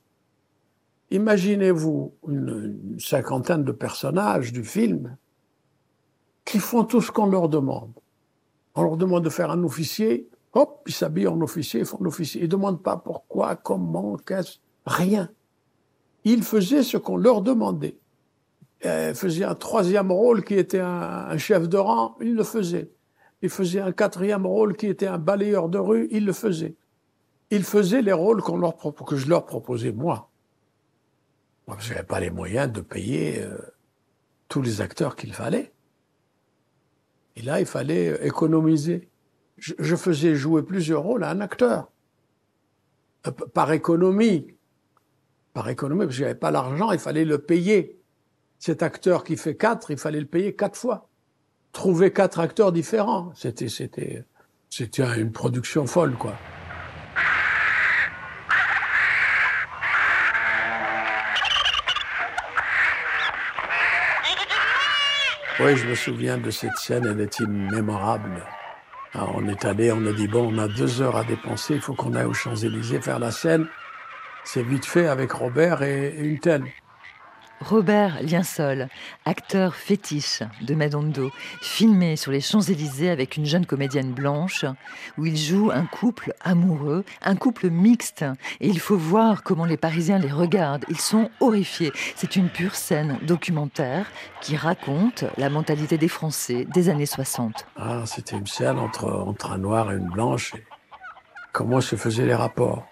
[1.11, 5.17] Imaginez-vous une, une cinquantaine de personnages du film
[6.51, 7.93] qui font tout ce qu'on leur demande.
[8.75, 12.41] On leur demande de faire un officier, hop, ils s'habillent en officier, ils font l'officier.
[12.41, 15.31] Ils ne demandent pas pourquoi, comment, qu'est-ce, rien.
[16.25, 17.97] Ils faisaient ce qu'on leur demandait.
[18.85, 22.91] Ils faisaient un troisième rôle qui était un, chef de rang, ils le faisaient.
[23.43, 26.75] Ils faisaient un quatrième rôle qui était un balayeur de rue, ils le faisaient.
[27.53, 30.31] Ils faisaient les rôles qu'on leur que je leur proposais moi.
[31.69, 33.57] Moi, je n'avais pas les moyens de payer euh,
[34.49, 35.73] tous les acteurs qu'il fallait.
[37.37, 39.09] Et là, il fallait économiser.
[39.57, 41.91] Je, faisais jouer plusieurs rôles à un acteur.
[43.27, 44.55] Euh, Par économie.
[45.53, 48.01] Par économie, parce que j'avais pas l'argent, il fallait le payer.
[48.59, 51.09] Cet acteur qui fait quatre, il fallait le payer quatre fois.
[51.73, 54.25] Trouver quatre acteurs différents, c'était, c'était,
[54.69, 56.35] c'était une production folle, quoi.
[65.63, 68.43] Oui, je me souviens de cette scène, elle est immémorable.
[69.15, 71.93] On est allé, on a dit, bon, on a deux heures à dépenser, il faut
[71.93, 73.67] qu'on aille aux Champs-Élysées faire la scène.
[74.43, 76.65] C'est vite fait avec Robert et, et une telle.
[77.61, 78.89] Robert Liensol,
[79.27, 84.65] acteur fétiche de Madondo, filmé sur les Champs-Élysées avec une jeune comédienne blanche,
[85.19, 88.25] où il joue un couple amoureux, un couple mixte.
[88.61, 90.87] Et il faut voir comment les Parisiens les regardent.
[90.89, 91.93] Ils sont horrifiés.
[92.17, 94.07] C'est une pure scène documentaire
[94.41, 97.67] qui raconte la mentalité des Français des années 60.
[97.77, 100.55] Ah, c'était une scène entre, un noir et une blanche.
[101.53, 102.87] Comment se faisaient les rapports?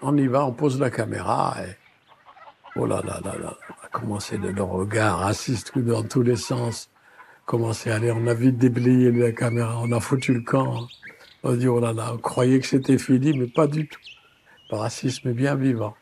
[0.00, 1.83] On y va, on pose la caméra et...
[2.76, 6.36] Oh là là là là, on a commencé de, le regard raciste dans tous les
[6.36, 6.90] sens.
[7.46, 10.88] Commencé à aller, on a vite déblayé la caméra, on a foutu le camp.
[11.42, 14.00] On a dit, oh là là, on croyait que c'était fini, mais pas du tout.
[14.70, 15.94] Le racisme est bien vivant.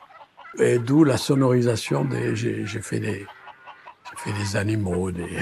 [0.59, 3.27] Et d'où la sonorisation des, j'ai fait des,
[4.09, 5.39] j'ai fait des animaux, des,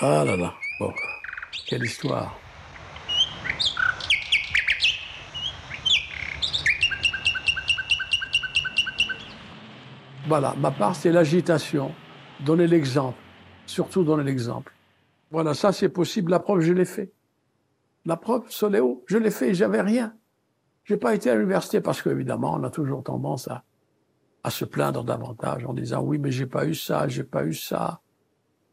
[0.00, 0.92] ah là là, bon,
[1.66, 2.38] quelle histoire.
[10.28, 11.92] Voilà, ma part, c'est l'agitation.
[12.44, 13.18] Donner l'exemple.
[13.64, 14.72] Surtout donner l'exemple.
[15.30, 16.32] Voilà, ça c'est possible.
[16.32, 17.12] La preuve, je l'ai fait.
[18.04, 20.14] La preuve, Soléo, je l'ai fait, j'avais rien.
[20.84, 23.64] J'ai pas été à l'université parce qu'évidemment, on a toujours tendance à,
[24.44, 27.54] à se plaindre davantage en disant oui, mais j'ai pas eu ça, j'ai pas eu
[27.54, 28.00] ça,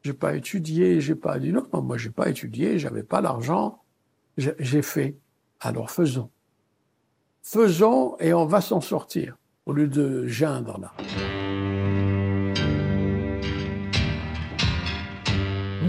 [0.04, 3.82] j'ai pas étudié, j'ai pas dit non, moi j'ai pas étudié, j'avais pas l'argent,
[4.38, 5.18] j'ai j'ai fait.
[5.60, 6.30] Alors faisons.
[7.42, 9.36] Faisons et on va s'en sortir
[9.66, 10.94] au lieu de geindre là.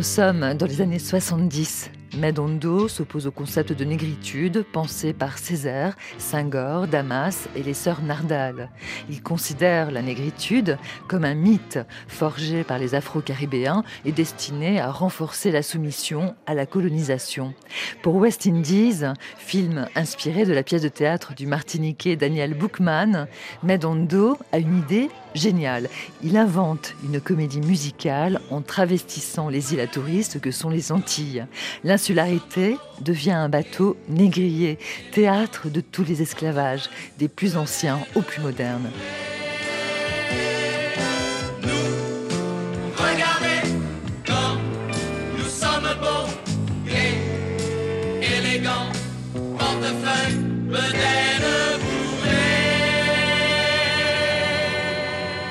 [0.04, 1.90] Sommes dans les années 70.
[2.18, 8.70] Madondo s'oppose au concept de négritude pensé par Césaire, Senghor, Damas et les sœurs Nardal.
[9.08, 15.50] Il considère la négritude comme un mythe forgé par les Afro-Caribéens et destiné à renforcer
[15.50, 17.54] la soumission à la colonisation.
[18.02, 19.04] Pour West Indies,
[19.38, 23.26] film inspiré de la pièce de théâtre du Martiniquais Daniel Boukman,
[23.62, 25.88] Madondo a une idée géniale.
[26.22, 31.46] Il invente une comédie musicale en travestissant les îles à touristes que sont les Antilles.
[31.82, 34.78] L'insularité devient un bateau négrier,
[35.12, 38.90] théâtre de tous les esclavages, des plus anciens aux plus modernes.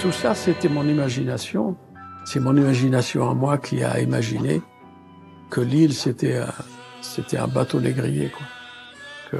[0.03, 1.77] Tout ça, c'était mon imagination.
[2.25, 4.61] C'est mon imagination à moi qui a imaginé
[5.49, 6.51] que l'île, c'était un,
[6.99, 8.29] c'était un bateau négrier.
[8.29, 8.45] Quoi.
[9.31, 9.37] Que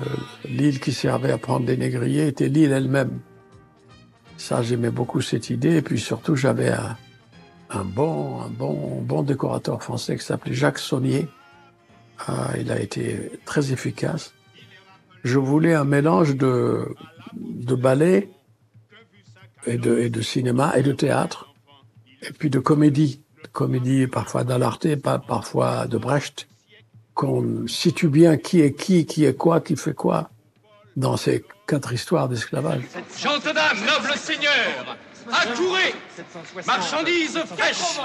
[0.48, 3.20] l'île qui servait à prendre des négriers était l'île elle-même.
[4.38, 5.76] Ça, j'aimais beaucoup cette idée.
[5.76, 6.96] Et puis surtout, j'avais un,
[7.70, 11.28] un bon, un bon, bon décorateur français qui s'appelait Jacques Saunier.
[12.26, 14.34] Ah, il a été très efficace.
[15.26, 16.96] Je voulais un mélange de,
[17.36, 18.30] de ballet
[19.66, 21.54] et de, cinéma et de théâtre,
[22.22, 23.22] et puis de comédie.
[23.52, 26.48] Comédie parfois d'Alarté, pas parfois de Brecht,
[27.14, 30.30] qu'on situe bien qui est qui, qui est quoi, qui fait quoi
[30.96, 32.84] dans ces quatre histoires d'esclavage.
[34.16, 34.98] Seigneurs,
[35.32, 35.96] accourez
[36.66, 38.00] Marchandises fraîches,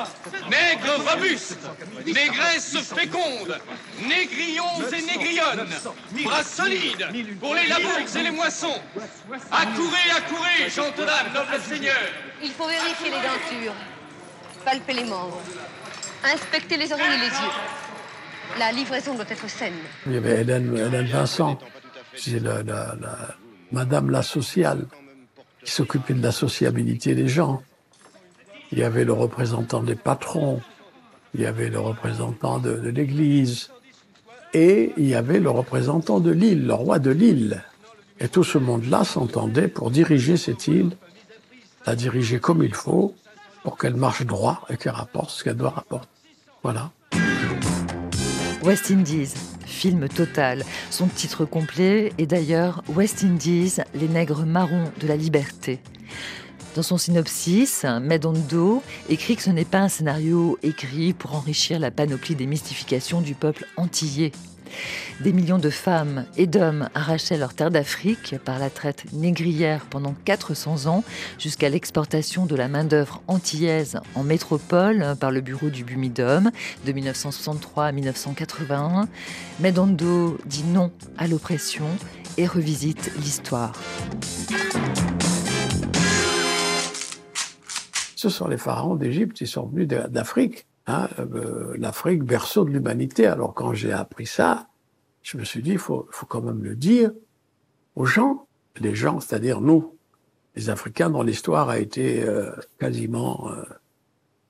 [0.50, 1.58] nègres robustes,
[2.06, 3.58] négresses fécondes,
[4.06, 5.66] négrillons et négrillonnes,
[6.24, 7.06] bras solides
[7.40, 8.80] pour les labours et les moissons.
[9.50, 11.94] Accourez, accourez, gentes dames, nobles seigneurs.
[12.42, 13.74] Il faut vérifier les dentures,
[14.64, 15.40] palper les membres,
[16.24, 17.52] inspecter les oreilles et les yeux.
[18.58, 19.74] La livraison doit être saine.
[20.06, 21.58] Il y avait Hélène, Hélène Vincent,
[22.16, 23.34] c'est la, la- la-
[23.70, 24.86] Madame la sociale,
[25.68, 27.62] qui s'occupait de la sociabilité des gens.
[28.72, 30.62] Il y avait le représentant des patrons,
[31.34, 33.68] il y avait le représentant de, de l'Église,
[34.54, 37.62] et il y avait le représentant de l'île, le roi de l'île.
[38.18, 40.92] Et tout ce monde-là s'entendait pour diriger cette île,
[41.86, 43.14] la diriger comme il faut,
[43.62, 46.08] pour qu'elle marche droit et qu'elle rapporte ce qu'elle doit rapporter.
[46.62, 46.90] Voilà.
[48.62, 49.34] West Indies,
[49.68, 50.64] film total.
[50.90, 55.78] Son titre complet est d'ailleurs West Indies, les nègres marrons de la liberté.
[56.74, 61.90] Dans son synopsis, Medondo écrit que ce n'est pas un scénario écrit pour enrichir la
[61.90, 64.32] panoplie des mystifications du peuple antillais.
[65.20, 70.14] Des millions de femmes et d'hommes arrachaient leur terre d'Afrique par la traite négrière pendant
[70.24, 71.04] 400 ans,
[71.38, 76.50] jusqu'à l'exportation de la main-d'œuvre antillaise en métropole par le bureau du Bumidum
[76.86, 79.08] de 1963 à 1981.
[79.60, 81.86] Medondo dit non à l'oppression
[82.36, 83.72] et revisite l'histoire.
[88.16, 90.66] Ce sont les pharaons d'Égypte, ils sont venus d'Afrique.
[90.88, 93.26] Hein, euh, L'Afrique, berceau de l'humanité.
[93.26, 94.68] Alors quand j'ai appris ça,
[95.22, 97.12] je me suis dit, il faut, faut quand même le dire
[97.94, 98.46] aux gens.
[98.80, 99.96] Les gens, c'est-à-dire nous,
[100.54, 103.62] les Africains dont l'histoire a été euh, quasiment euh,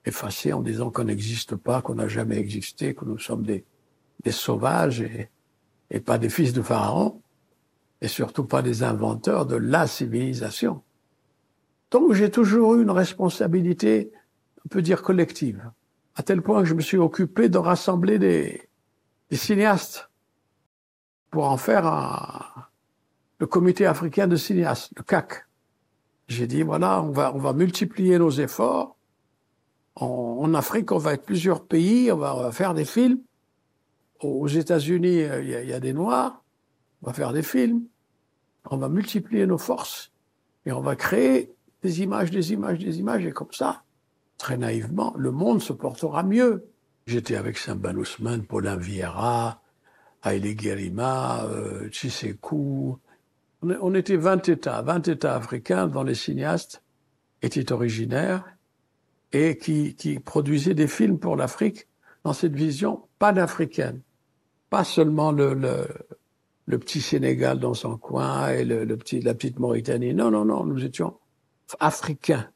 [0.05, 3.65] effacée en disant qu'on n'existe pas, qu'on n'a jamais existé, que nous sommes des,
[4.23, 5.29] des sauvages et,
[5.91, 7.21] et pas des fils de pharaons,
[8.01, 10.81] et surtout pas des inventeurs de la civilisation.
[11.91, 14.11] Donc j'ai toujours eu une responsabilité,
[14.65, 15.71] on peut dire collective,
[16.19, 18.67] à tel point que je me suis occupé de rassembler des,
[19.29, 20.09] des cinéastes
[21.31, 22.45] pour en faire un,
[23.39, 25.45] le comité africain de cinéastes, le CAC.
[26.27, 28.97] J'ai dit voilà, on va, on va multiplier nos efforts.
[29.95, 33.19] En, Afrique, on va être plusieurs pays, on va, on va faire des films.
[34.19, 36.43] Aux États-Unis, euh, il y, a- il y a des Noirs,
[37.01, 37.83] on va faire des films.
[38.69, 40.11] On va multiplier nos forces
[40.65, 43.83] et on va créer des images, des images, des images, et comme ça,
[44.39, 46.65] très naïvement, le monde se portera mieux.
[47.05, 49.61] J'étais avec Simban Ousmane, Paulin Vieira,
[50.23, 52.97] Haile Guerima, euh, Chisekou.
[53.61, 56.81] On, était 20 États, 20 États africains dont les cinéastes
[57.41, 58.45] étaient originaires
[59.33, 61.87] et qui, produisaient des films pour l'Afrique
[62.23, 64.01] dans cette vision panafricaine.
[64.69, 65.87] Pas seulement le,
[66.67, 70.13] petit Sénégal dans son coin et la petite Mauritanie.
[70.13, 71.17] Non, non, non, nous étions
[71.79, 72.49] africains,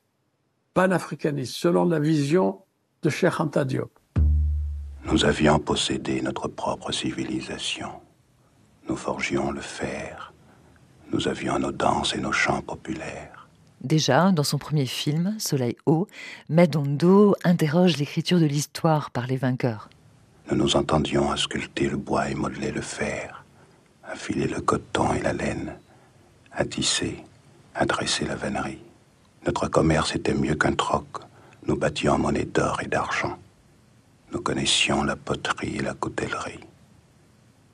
[0.73, 2.61] panafricanistes, selon la vision
[3.01, 3.91] de Cheikh Anta Diop.
[5.05, 7.89] Nous avions possédé notre propre civilisation.
[8.87, 10.33] Nous forgions le fer.
[11.11, 13.47] Nous avions nos danses et nos chants populaires.
[13.81, 16.07] Déjà, dans son premier film, Soleil haut,
[16.49, 19.89] Medondo interroge l'écriture de l'histoire par les vainqueurs.
[20.49, 23.43] Nous nous entendions à sculpter le bois et modeler le fer,
[24.05, 25.75] à filer le coton et la laine,
[26.53, 27.23] à tisser,
[27.75, 28.79] à dresser la vannerie.
[29.45, 31.05] Notre commerce était mieux qu'un troc.
[31.67, 33.37] Nous battions monnaie d'or et d'argent.
[34.31, 36.59] Nous connaissions la poterie et la coutellerie.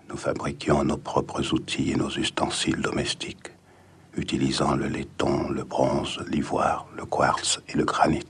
[0.10, 3.52] Nous fabriquions nos propres outils et nos ustensiles domestiques,
[4.18, 8.26] utilisant le laiton, le bronze, l'ivoire, le quartz et le granit.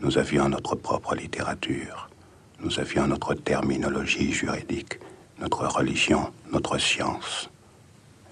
[0.00, 2.10] Nous avions notre propre littérature.
[2.58, 4.98] Nous avions notre terminologie juridique,
[5.38, 7.48] notre religion, notre science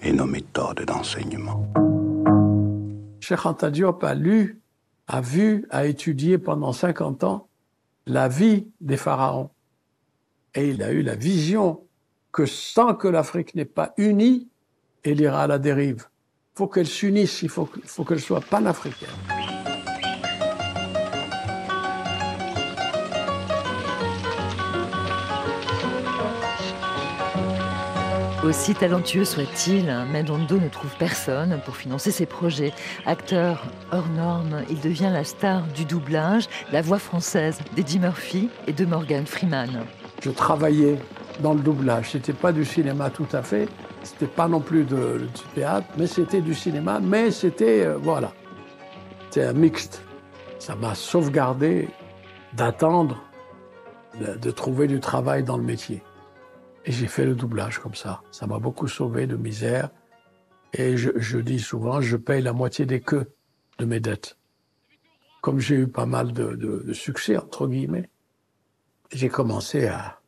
[0.01, 1.90] et nos méthodes d'enseignement.
[3.21, 3.39] Cheikh
[3.71, 4.59] Diop a lu,
[5.07, 7.47] a vu, a étudié pendant 50 ans
[8.07, 9.51] la vie des pharaons.
[10.55, 11.81] Et il a eu la vision
[12.31, 14.49] que sans que l'Afrique n'est pas unie,
[15.03, 16.07] elle ira à la dérive.
[16.55, 17.67] Il faut qu'elle s'unisse, il faut
[18.03, 19.40] qu'elle soit panafricaine.
[28.43, 32.73] Aussi talentueux soit-il, Medondo ne trouve personne pour financer ses projets.
[33.05, 38.73] Acteur hors norme, il devient la star du doublage, la voix française d'Eddie Murphy et
[38.73, 39.85] de Morgan Freeman.
[40.23, 40.97] Je travaillais
[41.41, 42.09] dans le doublage.
[42.13, 43.69] C'était pas du cinéma tout à fait,
[44.01, 44.97] c'était pas non plus du
[45.53, 48.31] théâtre, mais c'était du cinéma, mais c'était, euh, voilà,
[49.29, 50.01] c'était un mixte.
[50.57, 51.89] Ça m'a sauvegardé
[52.53, 53.21] d'attendre,
[54.19, 56.01] de trouver du travail dans le métier.
[56.85, 58.23] Et j'ai fait le doublage comme ça.
[58.31, 59.89] Ça m'a beaucoup sauvé de misère.
[60.73, 63.31] Et je, je dis souvent, je paye la moitié des queues
[63.77, 64.37] de mes dettes.
[65.41, 68.09] Comme j'ai eu pas mal de, de- de succès, entre guillemets,
[69.11, 70.21] j'ai commencé à,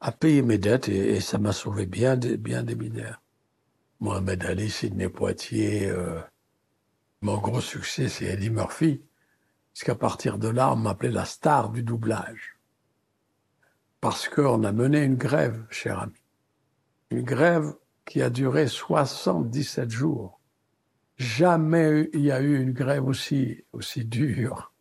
[0.00, 3.20] à payer mes dettes et, ça m'a sauvé bien, des- bien des misères.
[4.00, 6.20] Mohamed Ali, Sidney Poitier, euh,
[7.20, 9.02] mon gros succès, c'est Eddie Murphy.
[9.74, 12.57] Parce qu'à partir de là, on m'appelait la star du doublage.
[14.00, 16.20] Parce qu'on a mené une grève, cher ami.
[17.10, 17.74] Une grève
[18.04, 20.40] qui a duré 77 jours.
[21.16, 23.64] Jamais il y a eu une grève aussi,
[24.04, 24.72] dure.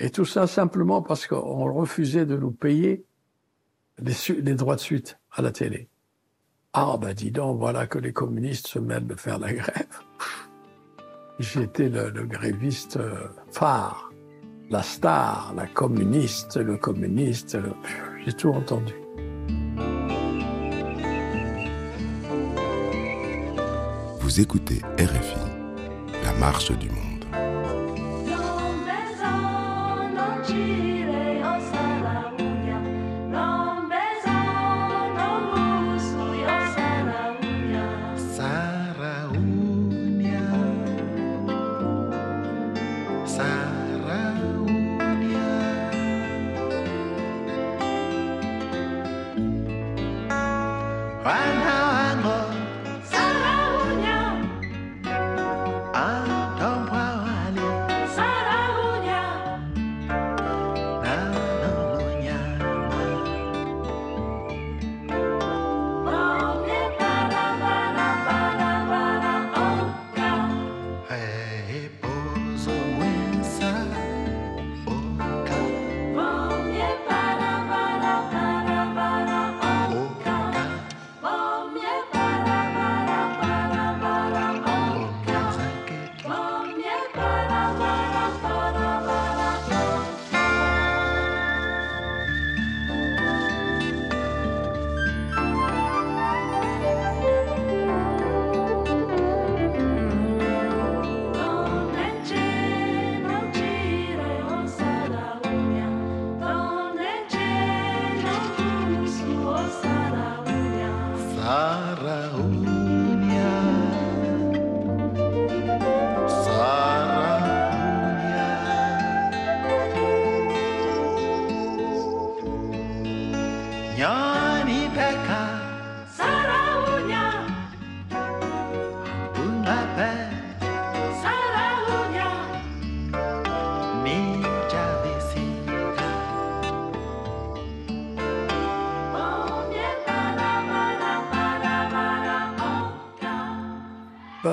[0.00, 3.04] Et tout ça simplement parce qu'on refusait de nous payer
[3.98, 5.88] les, droits de suite à la télé.
[6.72, 10.00] Ah ben dis donc, voilà que les communistes se mettent de faire la grève.
[11.38, 14.10] J'étais le, le, gréviste euh, phare,
[14.70, 17.56] la star, la communiste, le communiste,
[18.24, 18.94] j'ai tout entendu.
[24.20, 25.38] Vous écoutez RFI,
[26.22, 27.04] la marche du monde.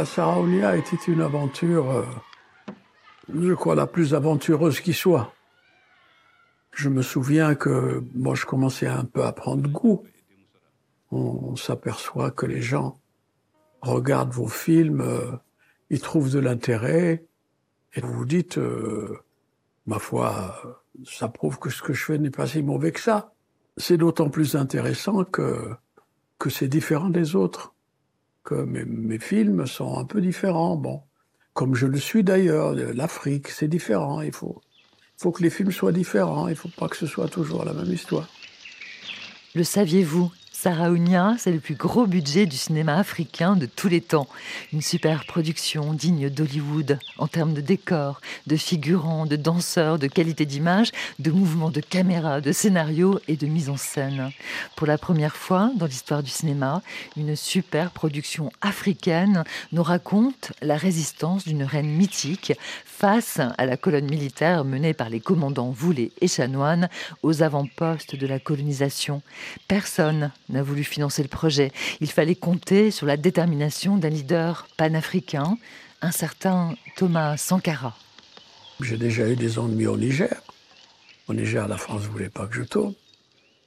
[0.06, 2.06] Saraounia était une aventure, euh,
[3.34, 5.34] je crois, la plus aventureuse qui soit.
[6.74, 10.04] Je me souviens que moi, je commençais un peu à prendre goût.
[11.12, 13.00] On, s'aperçoit que les gens
[13.82, 15.32] regardent vos films, euh,
[15.90, 17.26] ils trouvent de l'intérêt,
[17.94, 19.20] et vous vous dites, euh,
[19.86, 23.34] ma foi, ça prouve que ce que je fais n'est pas si mauvais que ça.
[23.76, 25.70] C'est d'autant plus intéressant que,
[26.40, 27.74] que c'est différent des autres
[28.44, 30.76] que mes, films sont un peu différents.
[30.76, 31.02] Bon,
[31.54, 34.22] comme je le suis d'ailleurs, l'Afrique, c'est différent.
[34.22, 34.62] Il faut,
[35.18, 36.48] faut que les films soient différents.
[36.48, 38.28] Il ne faut pas que ce soit toujours la même histoire.
[39.54, 40.32] Le saviez-vous?
[40.64, 44.28] Sarah Ounia, c'est le plus gros budget du cinéma africain de tous les temps.
[44.72, 50.46] Une super production digne d'Hollywood en termes de décors, de figurants, de danseurs, de qualité
[50.46, 54.30] d'image, de mouvements de caméra, de scénario et de mise en scène.
[54.76, 56.84] Pour la première fois dans l'histoire du cinéma,
[57.18, 62.54] une super production africaine nous raconte la résistance d'une reine mythique
[62.86, 66.88] face à la colonne militaire menée par les commandants Voulet et Chanoine
[67.24, 69.24] aux avant-postes de la colonisation.
[69.68, 71.72] Personne n'a voulu financer le projet.
[72.00, 75.58] Il fallait compter sur la détermination d'un leader panafricain,
[76.02, 77.96] un certain Thomas Sankara.
[78.82, 80.42] J'ai déjà eu des ennuis au Niger.
[81.28, 82.94] Au Niger, la France ne voulait pas que je tourne.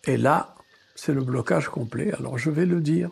[0.04, 0.54] Et là,
[0.94, 3.10] c'est le blocage complet, alors je vais le dire.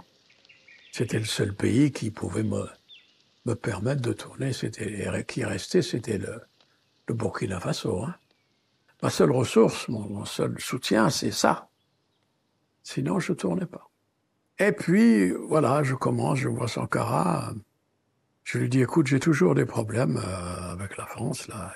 [0.93, 2.69] C'était le seul pays qui pouvait me,
[3.47, 4.53] me permettre de tourner.
[4.53, 6.41] C'était qui restait, c'était le,
[7.07, 8.03] le Burkina Faso.
[8.03, 8.15] Hein.
[9.03, 11.69] Ma seule ressource, mon seul soutien, c'est ça.
[12.83, 13.89] Sinon, je tournais pas.
[14.59, 17.53] Et puis, voilà, je commence, je vois Sankara.
[18.45, 21.73] Je lui dis, écoute, j'ai toujours des problèmes euh, avec la France, là.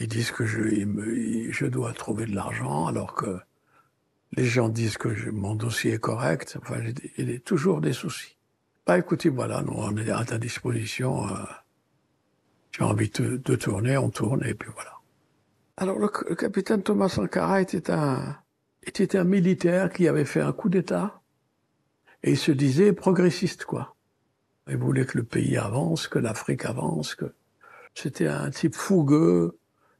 [0.00, 3.38] Ils disent que je, dois trouver de l'argent, alors que
[4.32, 6.56] les gens disent que mon dossier est correct.
[6.62, 6.76] Enfin,
[7.16, 8.36] il y a toujours des soucis.
[8.86, 11.26] Bah, écoutez, voilà, nous, on est à ta disposition.
[11.26, 11.36] Euh,
[12.70, 14.92] j'ai envie de, tourner, on tourne, et puis voilà.
[15.76, 18.36] Alors, le capitaine Thomas Sankara était un,
[18.88, 21.20] était un militaire qui avait fait un coup d'État
[22.22, 23.94] et il se disait progressiste, quoi.
[24.68, 27.16] Il voulait que le pays avance, que l'Afrique avance,
[27.94, 29.58] c'était un type fougueux.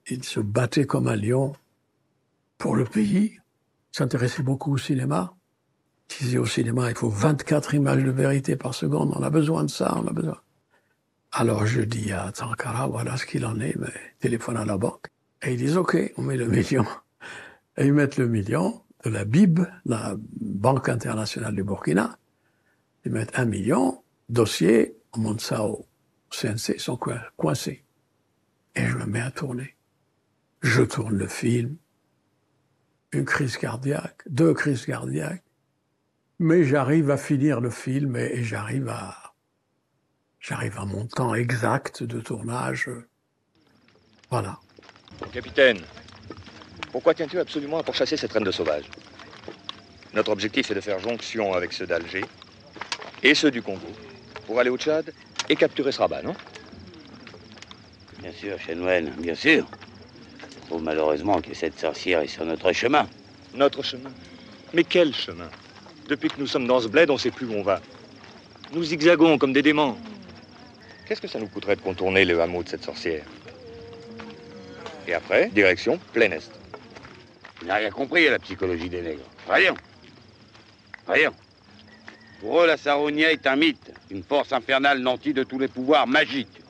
[0.09, 1.55] Il se battait comme un lion
[2.59, 3.39] pour le pays.
[3.93, 5.35] s'intéressait beaucoup au cinéma.
[6.11, 9.65] Il disait au cinéma, il faut 24 images de vérité par seconde, on a besoin
[9.65, 10.41] de ça, on a besoin.
[11.33, 15.07] Alors je dis à Sankara, voilà ce qu'il en est, mais téléphone à la banque.
[15.43, 16.87] Et ils disent, OK, on met le million.
[17.79, 22.19] Et ils mettent le million de la BIB, la Banque internationale du Burkina.
[23.05, 25.87] Ils mettent un million, dossier, on monte ça au
[26.31, 27.85] CNC, ils sont coin- coincés.
[28.75, 29.77] Et je me mets à tourner.
[30.61, 31.77] Je tourne le film,
[33.13, 35.45] une crise cardiaque, deux crises cardiaques,
[36.41, 39.35] mais j'arrive à finir le film et, et j'arrive à,
[40.41, 42.91] j'arrive à mon temps exact de tournage.
[44.31, 44.59] Voilà.
[45.33, 45.79] Capitaine,
[46.93, 48.85] pourquoi tiens-tu absolument à pourchasser cette reine de sauvage
[50.15, 52.25] Notre objectif est de faire jonction avec ceux d'Alger
[53.23, 53.89] et ceux du Congo
[54.47, 55.13] pour aller au Tchad
[55.49, 56.35] et capturer ce rabat, non
[58.21, 59.67] Bien sûr, Chanoine, bien sûr.
[60.69, 63.07] Faut malheureusement que cette sorcière est sur notre chemin.
[63.55, 64.11] Notre chemin
[64.75, 65.49] Mais quel chemin
[66.09, 67.81] Depuis que nous sommes dans ce bled, on ne sait plus où on va.
[68.73, 69.97] Nous zigzagons comme des démons.
[71.07, 73.25] Qu'est-ce que ça nous coûterait de contourner le hameau de cette sorcière?
[75.07, 76.58] Et après, direction plein Est.
[77.69, 79.27] Tu n'as rien compris à la psychologie des nègres.
[79.47, 79.75] Rien.
[81.07, 81.31] Rien.
[82.41, 86.07] Pour eux, la Saronia est un mythe, une force infernale nantie de tous les pouvoirs
[86.07, 86.63] magiques.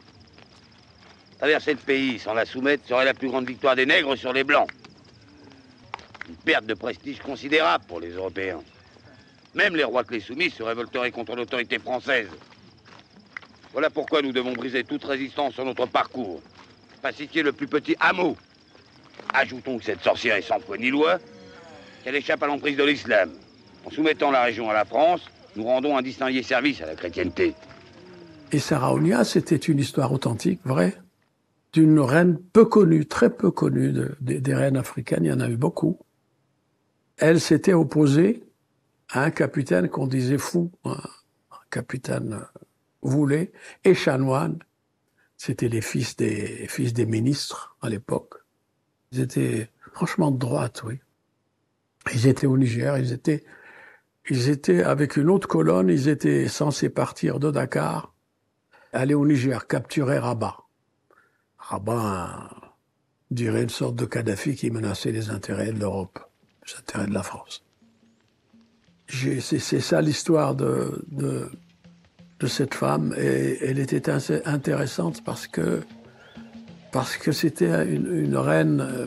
[1.39, 4.43] Traverser le pays sans la soumettre serait la plus grande victoire des nègres sur les
[4.43, 4.69] blancs.
[6.29, 8.65] Une perte de prestige considérable pour les Européens.
[9.55, 12.29] Même les rois clés soumis se révolteraient contre l'autorité française.
[13.73, 16.43] Voilà pourquoi nous devons briser toute résistance sur notre parcours.
[17.03, 18.37] Pacifier le plus petit hameau.
[19.35, 21.19] Ajoutons que cette sorcière est sans foi ni loi,
[22.05, 23.31] qu'elle échappe à l'emprise de l'islam.
[23.85, 25.21] En soumettant la région à la France,
[25.57, 27.55] nous rendons un distingué service à la chrétienté.
[28.53, 30.97] Et Saraunia, c'était une histoire authentique, vraie,
[31.73, 35.49] d'une reine peu connue, très peu connue, de- des- reines africaines, il y en a
[35.49, 35.99] eu beaucoup.
[37.19, 38.43] Elle s'était opposée
[39.11, 40.97] à un capitaine qu'on disait fou, un,
[41.71, 42.61] capitaine euh,
[43.03, 43.53] voulait,
[43.85, 44.59] et chanoine.
[45.37, 48.35] C'était les fils des, fils des ministres à l'époque.
[49.13, 51.01] Ils étaient franchement de droite, oui.
[52.15, 53.45] Ils étaient au Niger, ils étaient,
[54.31, 58.15] ils étaient avec une autre colonne, ils étaient censés partir de Dakar,
[58.93, 60.57] aller au Niger, capturer Rabat.
[61.59, 62.51] Rabat,
[63.31, 66.19] dirait une sorte de Kadhafi qui menaçait les intérêts de l'Europe,
[66.67, 67.65] les intérêts de la France.
[69.09, 71.51] C'est ça l'histoire de, de,
[72.41, 74.11] de cette femme et elle était
[74.45, 75.83] intéressante parce que
[76.93, 79.07] parce que c'était une, une reine euh,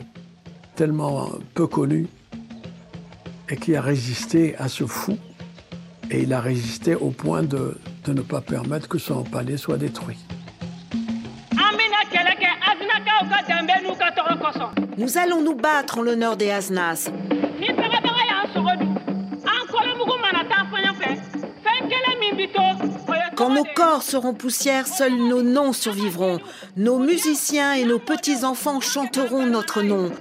[0.76, 2.06] tellement peu connue
[3.48, 5.18] et qui a résisté à ce fou
[6.10, 9.78] et il a résisté au point de, de ne pas permettre que son palais soit
[9.78, 10.18] détruit.
[14.98, 17.10] Nous allons nous battre en l'honneur des Asnas.
[23.42, 26.38] Quand nos corps seront poussière, seuls nos noms survivront.
[26.76, 30.12] Nos musiciens et nos petits-enfants chanteront notre nom.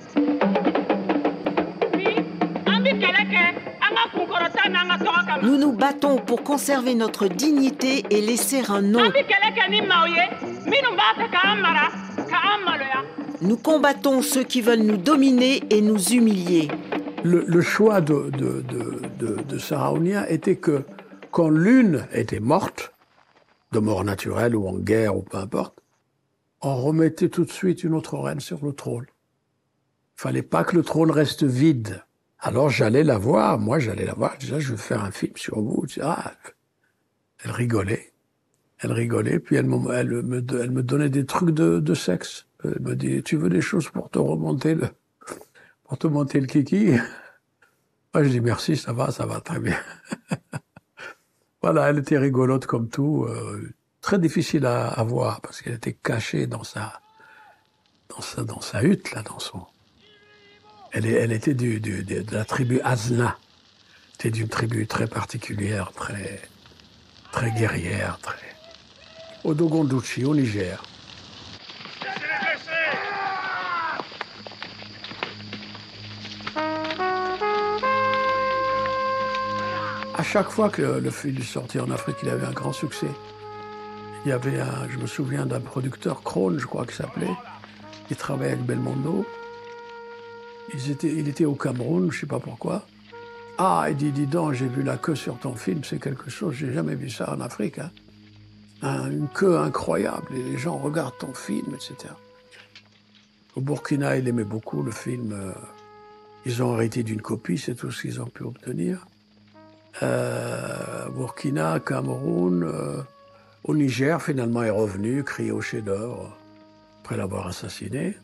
[5.44, 9.04] Nous nous battons pour conserver notre dignité et laisser un nom.
[13.42, 16.70] Nous combattons ceux qui veulent nous dominer et nous humilier.
[17.24, 20.86] Le, choix de, de, de, de, de était que
[21.30, 22.92] quand l'une était morte,
[23.72, 25.82] de mort naturelle ou en guerre ou peu importe,
[26.62, 29.06] on remettait tout de suite une autre reine sur le trône.
[30.18, 32.04] Il fallait pas que le trône reste vide.
[32.40, 35.60] Alors j'allais la voir, moi j'allais la voir, disais, je veux faire un film sur
[35.62, 35.86] vous.
[36.02, 36.34] Ah,
[37.44, 38.14] elle rigolait,
[38.80, 42.48] elle rigolait, puis elle me donnait des trucs de, de sexe.
[42.64, 44.90] Elle me dit, tu veux des choses pour te remonter le,
[45.84, 46.92] pour te monter le kiki?
[48.14, 49.78] Moi je dis merci, ça va, ça va très bien.
[51.62, 56.48] voilà, elle était rigolote comme tout, euh, très difficile à, voir parce qu'elle était cachée
[56.48, 57.02] dans sa,
[58.10, 59.66] dans sa, dans sa hutte là, dans son.
[60.92, 63.38] Elle, était du, du- de, la tribu Azna.
[64.14, 66.42] C'était d'une tribu très particulière, très,
[67.32, 68.56] très guerrière, très.
[69.44, 70.84] Au Dogonduchi, au Niger.
[80.32, 83.08] Chaque fois que le film sorti en Afrique, il avait un grand succès.
[84.26, 87.36] Il y avait un, je me souviens d'un producteur, Krohn, je crois qu'il s'appelait,
[88.08, 89.26] qui travaillait avec Belmondo.
[90.74, 92.86] Ils étaient, il était au Cameroun, je sais pas pourquoi.
[93.58, 96.56] Ah, il dit, dis donc, j'ai vu la queue sur ton film, c'est quelque chose,
[96.56, 97.80] j'ai jamais vu ça en Afrique.
[97.80, 97.92] hein.
[98.84, 102.14] Un- une queue incroyable, et les gens regardent ton film, etc.
[103.56, 105.34] Au Burkina, il aimait beaucoup le film.
[105.34, 105.52] euh,
[106.46, 109.06] Ils ont arrêté d'une copie, c'est tout ce qu'ils ont pu obtenir.
[110.04, 113.02] Euh, Burkina, Cameroun, euh,
[113.64, 116.36] au Niger, finalement, est revenu, crié au chef-d'œuvre,
[117.02, 118.18] après l'avoir assassiné.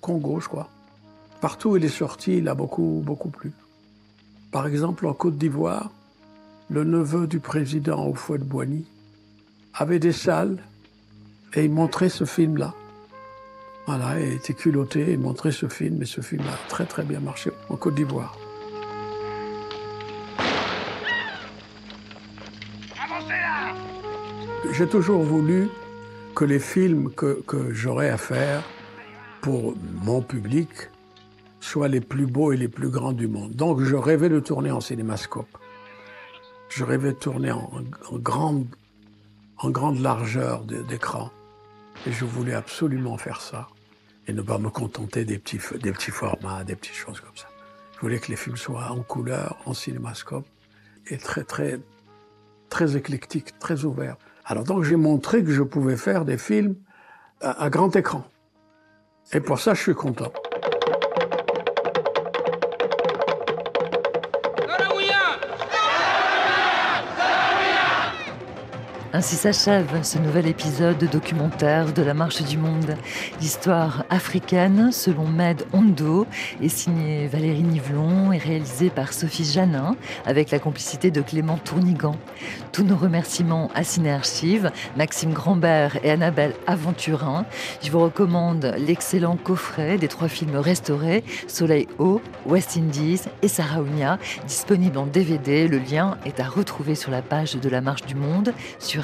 [0.00, 0.68] Congo, je crois.
[1.40, 3.52] Partout où il est sorti, il a beaucoup, beaucoup plu.
[4.50, 5.90] Par exemple, en Côte d'Ivoire,
[6.70, 8.84] le neveu du président Houphouët-Boigny
[9.74, 10.58] avait des salles
[11.54, 12.74] et il montrait ce film-là.
[13.86, 17.20] Voilà, il était culotté, il montrait ce film et ce film a très très bien
[17.20, 18.36] marché en Côte d'Ivoire.
[24.76, 25.68] J'ai toujours voulu
[26.34, 28.64] que les films que, que j'aurais à faire
[29.40, 30.90] pour mon public
[31.60, 33.52] soient les plus beaux et les plus grands du monde.
[33.52, 35.56] Donc je rêvais de tourner en cinémascope.
[36.70, 37.70] Je rêvais de tourner en,
[38.14, 38.66] grande,
[39.58, 41.30] en grande largeur d'écran.
[42.08, 43.68] Et je voulais absolument faire ça.
[44.26, 47.46] Et ne pas me contenter des petits, des petits formats, des petites choses comme ça.
[47.94, 50.46] Je voulais que les films soient en couleur, en cinémascope,
[51.06, 51.78] et très, très,
[52.70, 54.16] très éclectiques, très ouverts.
[54.44, 56.76] Alors donc j'ai montré que je pouvais faire des films
[57.40, 58.24] à, grand écran.
[59.32, 60.32] Et pour ça, je suis content.
[69.16, 72.96] Ainsi s'achève ce nouvel épisode documentaire de la Marche du Monde.
[73.40, 76.26] L'histoire africaine, selon Med Hondo,
[76.60, 79.94] est signée Valérie Nivelon et réalisée par Sophie Janin,
[80.26, 82.16] avec la complicité de Clément Tournigan.
[82.72, 87.46] Tous nos remerciements à Ciné Archives, Maxime Grambert et Annabelle Aventurin.
[87.84, 94.18] Je vous recommande l'excellent coffret des trois films restaurés, Soleil Haut, West Indies et Saraounia,
[94.48, 95.68] disponible en DVD.
[95.68, 99.03] Le lien est à retrouver sur la page de la Marche du Monde sur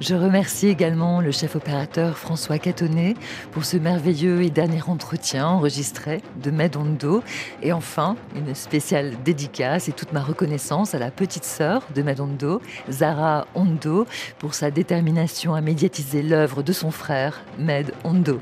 [0.00, 3.14] Je remercie également le chef opérateur François Catonnet
[3.52, 7.22] pour ce merveilleux et dernier entretien enregistré de Medondo.
[7.62, 12.60] Et enfin, une spéciale dédicace et toute ma reconnaissance à la petite sœur de Medondo,
[12.90, 14.06] Zara Hondo,
[14.38, 18.40] pour sa détermination à médiatiser l'œuvre de son frère, Med Hondo.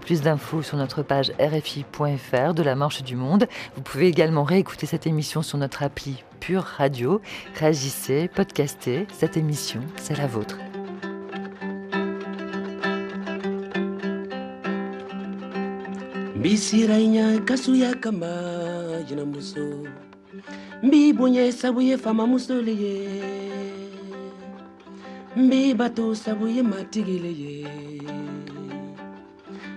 [0.00, 3.46] Plus d'infos sur notre page rfi.fr de la Marche du Monde.
[3.76, 7.20] Vous pouvez également réécouter cette émission sur notre appli Pure Radio.
[7.54, 9.06] Réagissez, podcastez.
[9.12, 10.58] Cette émission, c'est la vôtre.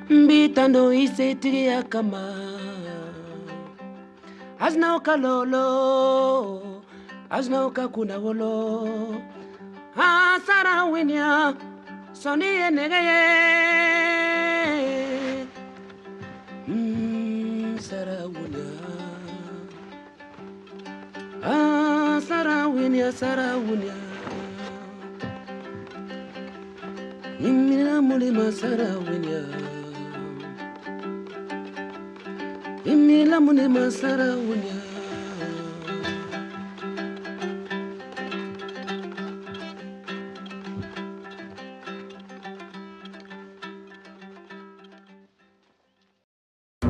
[0.09, 2.23] mbitando isetiri ya kama.
[4.59, 5.67] Azna okalolo
[7.29, 8.87] azna okakunawolo
[9.95, 11.53] asara winia
[12.13, 13.21] soni yenegeye
[16.67, 18.65] mm, sarawuna
[23.11, 23.93] sarawunia
[27.39, 29.76] nimina mulima Sarawinia.
[32.93, 34.86] imilamu nemasara unya